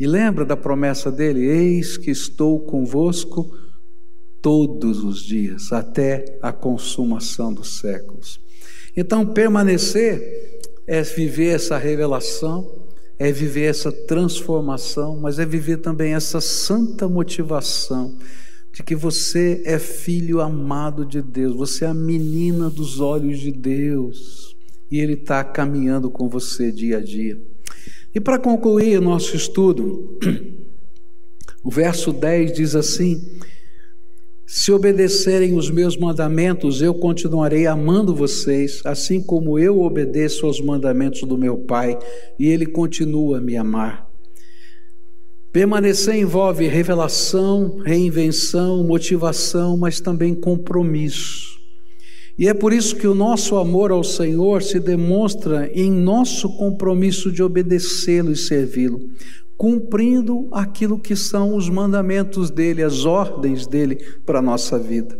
E 0.00 0.06
lembra 0.06 0.44
da 0.44 0.56
promessa 0.56 1.12
dele: 1.12 1.40
Eis 1.44 1.96
que 1.96 2.10
estou 2.10 2.60
convosco 2.60 3.54
todos 4.40 5.04
os 5.04 5.22
dias, 5.22 5.72
até 5.72 6.38
a 6.40 6.52
consumação 6.52 7.52
dos 7.52 7.78
séculos. 7.78 8.40
Então, 8.96 9.26
permanecer 9.26 10.60
é 10.86 11.02
viver 11.02 11.54
essa 11.54 11.76
revelação, 11.76 12.70
é 13.18 13.32
viver 13.32 13.64
essa 13.64 13.90
transformação, 13.90 15.16
mas 15.16 15.38
é 15.38 15.46
viver 15.46 15.78
também 15.78 16.14
essa 16.14 16.40
santa 16.40 17.08
motivação 17.08 18.16
de 18.74 18.82
que 18.82 18.96
você 18.96 19.62
é 19.64 19.78
filho 19.78 20.40
amado 20.40 21.06
de 21.06 21.22
Deus, 21.22 21.54
você 21.54 21.84
é 21.84 21.88
a 21.88 21.94
menina 21.94 22.68
dos 22.68 22.98
olhos 22.98 23.38
de 23.38 23.52
Deus 23.52 24.56
e 24.90 24.98
Ele 24.98 25.12
está 25.12 25.44
caminhando 25.44 26.10
com 26.10 26.28
você 26.28 26.72
dia 26.72 26.98
a 26.98 27.00
dia. 27.00 27.40
E 28.12 28.18
para 28.18 28.36
concluir 28.36 29.00
nosso 29.00 29.36
estudo, 29.36 30.18
o 31.62 31.70
verso 31.70 32.12
10 32.12 32.52
diz 32.52 32.74
assim: 32.74 33.38
Se 34.44 34.72
obedecerem 34.72 35.54
os 35.54 35.70
meus 35.70 35.96
mandamentos, 35.96 36.82
eu 36.82 36.94
continuarei 36.94 37.68
amando 37.68 38.12
vocês, 38.12 38.82
assim 38.84 39.22
como 39.22 39.56
eu 39.56 39.82
obedeço 39.82 40.46
aos 40.46 40.60
mandamentos 40.60 41.22
do 41.22 41.38
meu 41.38 41.58
Pai, 41.58 41.96
e 42.40 42.48
Ele 42.48 42.66
continua 42.66 43.38
a 43.38 43.40
me 43.40 43.56
amar. 43.56 44.03
Permanecer 45.54 46.16
envolve 46.16 46.66
revelação, 46.66 47.78
reinvenção, 47.84 48.82
motivação, 48.82 49.76
mas 49.76 50.00
também 50.00 50.34
compromisso. 50.34 51.60
E 52.36 52.48
é 52.48 52.52
por 52.52 52.72
isso 52.72 52.96
que 52.96 53.06
o 53.06 53.14
nosso 53.14 53.56
amor 53.56 53.92
ao 53.92 54.02
Senhor 54.02 54.64
se 54.64 54.80
demonstra 54.80 55.70
em 55.72 55.92
nosso 55.92 56.48
compromisso 56.56 57.30
de 57.30 57.40
obedecê-lo 57.40 58.32
e 58.32 58.36
servi-lo, 58.36 59.00
cumprindo 59.56 60.48
aquilo 60.50 60.98
que 60.98 61.14
são 61.14 61.54
os 61.54 61.68
mandamentos 61.68 62.50
dele, 62.50 62.82
as 62.82 63.04
ordens 63.04 63.64
dele 63.64 63.94
para 64.26 64.40
a 64.40 64.42
nossa 64.42 64.76
vida. 64.76 65.16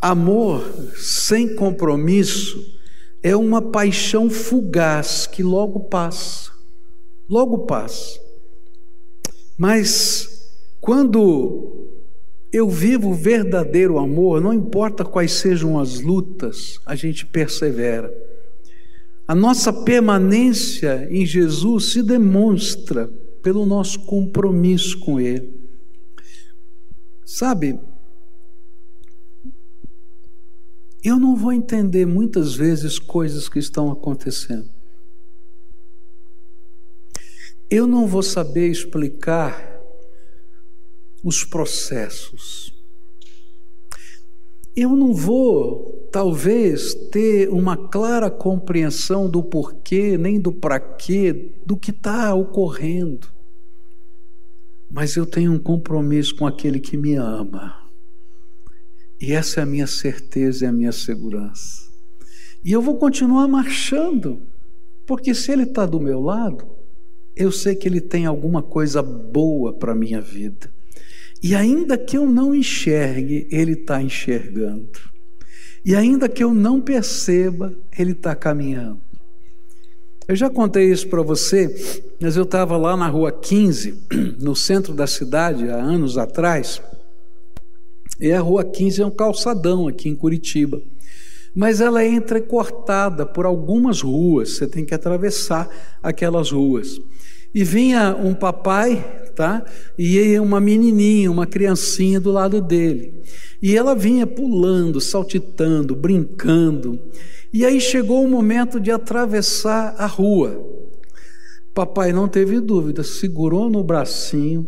Amor 0.00 0.64
sem 0.96 1.54
compromisso 1.56 2.74
é 3.22 3.36
uma 3.36 3.60
paixão 3.60 4.30
fugaz 4.30 5.26
que 5.26 5.42
logo 5.42 5.78
passa, 5.78 6.50
logo 7.28 7.66
passa. 7.66 8.31
Mas 9.56 10.50
quando 10.80 11.88
eu 12.52 12.68
vivo 12.68 13.10
o 13.10 13.14
verdadeiro 13.14 13.98
amor, 13.98 14.40
não 14.40 14.52
importa 14.52 15.04
quais 15.04 15.32
sejam 15.32 15.78
as 15.78 16.00
lutas, 16.00 16.78
a 16.84 16.94
gente 16.94 17.24
persevera. 17.24 18.12
A 19.26 19.34
nossa 19.34 19.72
permanência 19.72 21.08
em 21.10 21.24
Jesus 21.24 21.92
se 21.92 22.02
demonstra 22.02 23.08
pelo 23.42 23.64
nosso 23.64 24.00
compromisso 24.00 24.98
com 25.00 25.18
Ele. 25.18 25.62
Sabe, 27.24 27.78
eu 31.02 31.18
não 31.18 31.34
vou 31.34 31.52
entender 31.52 32.06
muitas 32.06 32.54
vezes 32.54 32.98
coisas 32.98 33.48
que 33.48 33.58
estão 33.58 33.90
acontecendo 33.90 34.68
eu 37.72 37.86
não 37.86 38.06
vou 38.06 38.22
saber 38.22 38.68
explicar 38.68 39.80
os 41.24 41.42
processos. 41.42 42.70
Eu 44.76 44.90
não 44.90 45.14
vou, 45.14 46.06
talvez, 46.12 46.92
ter 47.10 47.48
uma 47.48 47.74
clara 47.88 48.30
compreensão 48.30 49.26
do 49.28 49.42
porquê, 49.42 50.18
nem 50.18 50.38
do 50.38 50.52
para 50.52 50.78
quê, 50.78 51.54
do 51.64 51.74
que 51.74 51.90
está 51.90 52.34
ocorrendo. 52.34 53.26
Mas 54.90 55.16
eu 55.16 55.24
tenho 55.24 55.52
um 55.52 55.58
compromisso 55.58 56.36
com 56.36 56.46
aquele 56.46 56.78
que 56.78 56.98
me 56.98 57.14
ama. 57.14 57.88
E 59.18 59.32
essa 59.32 59.60
é 59.60 59.62
a 59.62 59.66
minha 59.66 59.86
certeza 59.86 60.66
e 60.66 60.68
a 60.68 60.72
minha 60.72 60.92
segurança. 60.92 61.90
E 62.62 62.70
eu 62.70 62.82
vou 62.82 62.98
continuar 62.98 63.48
marchando, 63.48 64.42
porque 65.06 65.34
se 65.34 65.50
Ele 65.50 65.62
está 65.62 65.86
do 65.86 65.98
meu 65.98 66.20
lado, 66.20 66.81
eu 67.36 67.50
sei 67.50 67.74
que 67.74 67.88
Ele 67.88 68.00
tem 68.00 68.26
alguma 68.26 68.62
coisa 68.62 69.02
boa 69.02 69.72
para 69.72 69.92
a 69.92 69.94
minha 69.94 70.20
vida. 70.20 70.70
E 71.42 71.54
ainda 71.54 71.98
que 71.98 72.16
eu 72.16 72.26
não 72.26 72.54
enxergue, 72.54 73.48
Ele 73.50 73.72
está 73.72 74.00
enxergando. 74.00 74.90
E 75.84 75.96
ainda 75.96 76.28
que 76.28 76.44
eu 76.44 76.54
não 76.54 76.80
perceba, 76.80 77.74
Ele 77.98 78.12
está 78.12 78.34
caminhando. 78.34 79.00
Eu 80.28 80.36
já 80.36 80.48
contei 80.48 80.90
isso 80.90 81.08
para 81.08 81.20
você, 81.20 81.74
mas 82.20 82.36
eu 82.36 82.44
estava 82.44 82.76
lá 82.76 82.96
na 82.96 83.08
rua 83.08 83.32
15, 83.32 84.06
no 84.38 84.54
centro 84.54 84.94
da 84.94 85.06
cidade, 85.06 85.68
há 85.68 85.76
anos 85.76 86.16
atrás. 86.16 86.80
E 88.20 88.30
a 88.30 88.40
rua 88.40 88.64
15 88.64 89.02
é 89.02 89.06
um 89.06 89.10
calçadão 89.10 89.88
aqui 89.88 90.08
em 90.08 90.14
Curitiba. 90.14 90.80
Mas 91.54 91.80
ela 91.80 92.02
é 92.02 92.08
entrecortada 92.08 93.26
por 93.26 93.44
algumas 93.44 94.00
ruas, 94.00 94.56
você 94.56 94.66
tem 94.66 94.84
que 94.84 94.94
atravessar 94.94 95.68
aquelas 96.02 96.50
ruas. 96.50 96.98
E 97.54 97.62
vinha 97.62 98.16
um 98.16 98.32
papai, 98.32 99.04
tá? 99.34 99.62
E 99.98 100.38
uma 100.38 100.60
menininha, 100.60 101.30
uma 101.30 101.46
criancinha 101.46 102.18
do 102.18 102.32
lado 102.32 102.62
dele. 102.62 103.22
E 103.60 103.76
ela 103.76 103.94
vinha 103.94 104.26
pulando, 104.26 105.00
saltitando, 105.00 105.94
brincando. 105.94 106.98
E 107.52 107.66
aí 107.66 107.78
chegou 107.80 108.24
o 108.24 108.28
momento 108.28 108.80
de 108.80 108.90
atravessar 108.90 109.94
a 109.98 110.06
rua. 110.06 110.58
Papai 111.74 112.12
não 112.12 112.26
teve 112.26 112.60
dúvida, 112.60 113.02
segurou 113.02 113.68
no 113.68 113.84
bracinho 113.84 114.66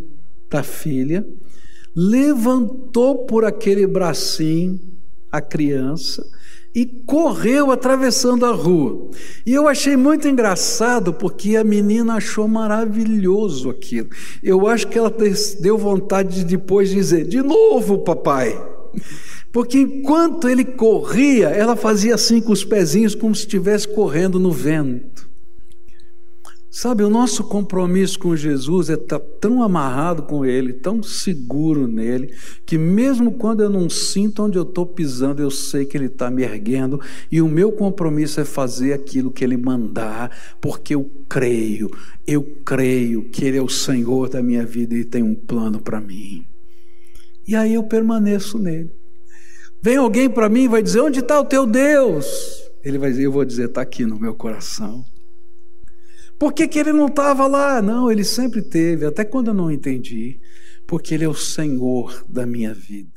da 0.50 0.62
filha, 0.62 1.26
levantou 1.96 3.24
por 3.24 3.44
aquele 3.44 3.86
bracinho 3.86 4.78
a 5.32 5.40
criança 5.40 6.24
e 6.74 6.84
correu 6.84 7.70
atravessando 7.70 8.44
a 8.44 8.50
rua. 8.50 9.10
E 9.46 9.52
eu 9.52 9.68
achei 9.68 9.96
muito 9.96 10.26
engraçado 10.26 11.14
porque 11.14 11.56
a 11.56 11.62
menina 11.62 12.14
achou 12.14 12.48
maravilhoso 12.48 13.70
aquilo. 13.70 14.08
Eu 14.42 14.66
acho 14.66 14.88
que 14.88 14.98
ela 14.98 15.14
deu 15.60 15.78
vontade 15.78 16.36
de 16.36 16.44
depois 16.44 16.90
dizer: 16.90 17.26
de 17.26 17.40
novo, 17.42 17.98
papai. 17.98 18.60
Porque 19.52 19.78
enquanto 19.78 20.48
ele 20.48 20.64
corria, 20.64 21.46
ela 21.48 21.76
fazia 21.76 22.16
assim 22.16 22.40
com 22.40 22.52
os 22.52 22.64
pezinhos, 22.64 23.14
como 23.14 23.34
se 23.34 23.42
estivesse 23.42 23.86
correndo 23.86 24.40
no 24.40 24.50
vento. 24.50 25.33
Sabe, 26.76 27.04
o 27.04 27.08
nosso 27.08 27.44
compromisso 27.44 28.18
com 28.18 28.34
Jesus 28.34 28.90
é 28.90 28.94
estar 28.94 29.20
tá 29.20 29.26
tão 29.40 29.62
amarrado 29.62 30.24
com 30.24 30.44
Ele, 30.44 30.72
tão 30.72 31.04
seguro 31.04 31.86
nele, 31.86 32.34
que 32.66 32.76
mesmo 32.76 33.30
quando 33.30 33.62
eu 33.62 33.70
não 33.70 33.88
sinto 33.88 34.42
onde 34.42 34.58
eu 34.58 34.64
estou 34.64 34.84
pisando, 34.84 35.40
eu 35.40 35.52
sei 35.52 35.84
que 35.84 35.96
Ele 35.96 36.06
está 36.06 36.28
me 36.32 36.42
erguendo, 36.42 37.00
e 37.30 37.40
o 37.40 37.46
meu 37.46 37.70
compromisso 37.70 38.40
é 38.40 38.44
fazer 38.44 38.92
aquilo 38.92 39.30
que 39.30 39.44
Ele 39.44 39.56
mandar, 39.56 40.36
porque 40.60 40.96
eu 40.96 41.08
creio, 41.28 41.88
eu 42.26 42.42
creio 42.64 43.22
que 43.30 43.44
Ele 43.44 43.58
é 43.58 43.62
o 43.62 43.68
Senhor 43.68 44.28
da 44.28 44.42
minha 44.42 44.66
vida 44.66 44.96
e 44.96 45.04
tem 45.04 45.22
um 45.22 45.36
plano 45.36 45.80
para 45.80 46.00
mim. 46.00 46.44
E 47.46 47.54
aí 47.54 47.72
eu 47.72 47.84
permaneço 47.84 48.58
nele. 48.58 48.90
Vem 49.80 49.98
alguém 49.98 50.28
para 50.28 50.48
mim 50.48 50.64
e 50.64 50.68
vai 50.68 50.82
dizer: 50.82 51.02
Onde 51.02 51.20
está 51.20 51.38
o 51.38 51.44
teu 51.44 51.68
Deus? 51.68 52.68
Ele 52.82 52.98
vai 52.98 53.10
dizer: 53.10 53.26
Eu 53.26 53.32
vou 53.32 53.44
dizer, 53.44 53.66
está 53.66 53.80
aqui 53.80 54.04
no 54.04 54.18
meu 54.18 54.34
coração. 54.34 55.04
Por 56.38 56.52
que, 56.52 56.66
que 56.66 56.78
ele 56.78 56.92
não 56.92 57.06
estava 57.06 57.46
lá? 57.46 57.80
Não, 57.80 58.10
ele 58.10 58.24
sempre 58.24 58.60
teve, 58.62 59.06
até 59.06 59.24
quando 59.24 59.48
eu 59.48 59.54
não 59.54 59.70
entendi. 59.70 60.40
Porque 60.86 61.14
ele 61.14 61.24
é 61.24 61.28
o 61.28 61.34
Senhor 61.34 62.24
da 62.28 62.44
minha 62.44 62.74
vida. 62.74 63.13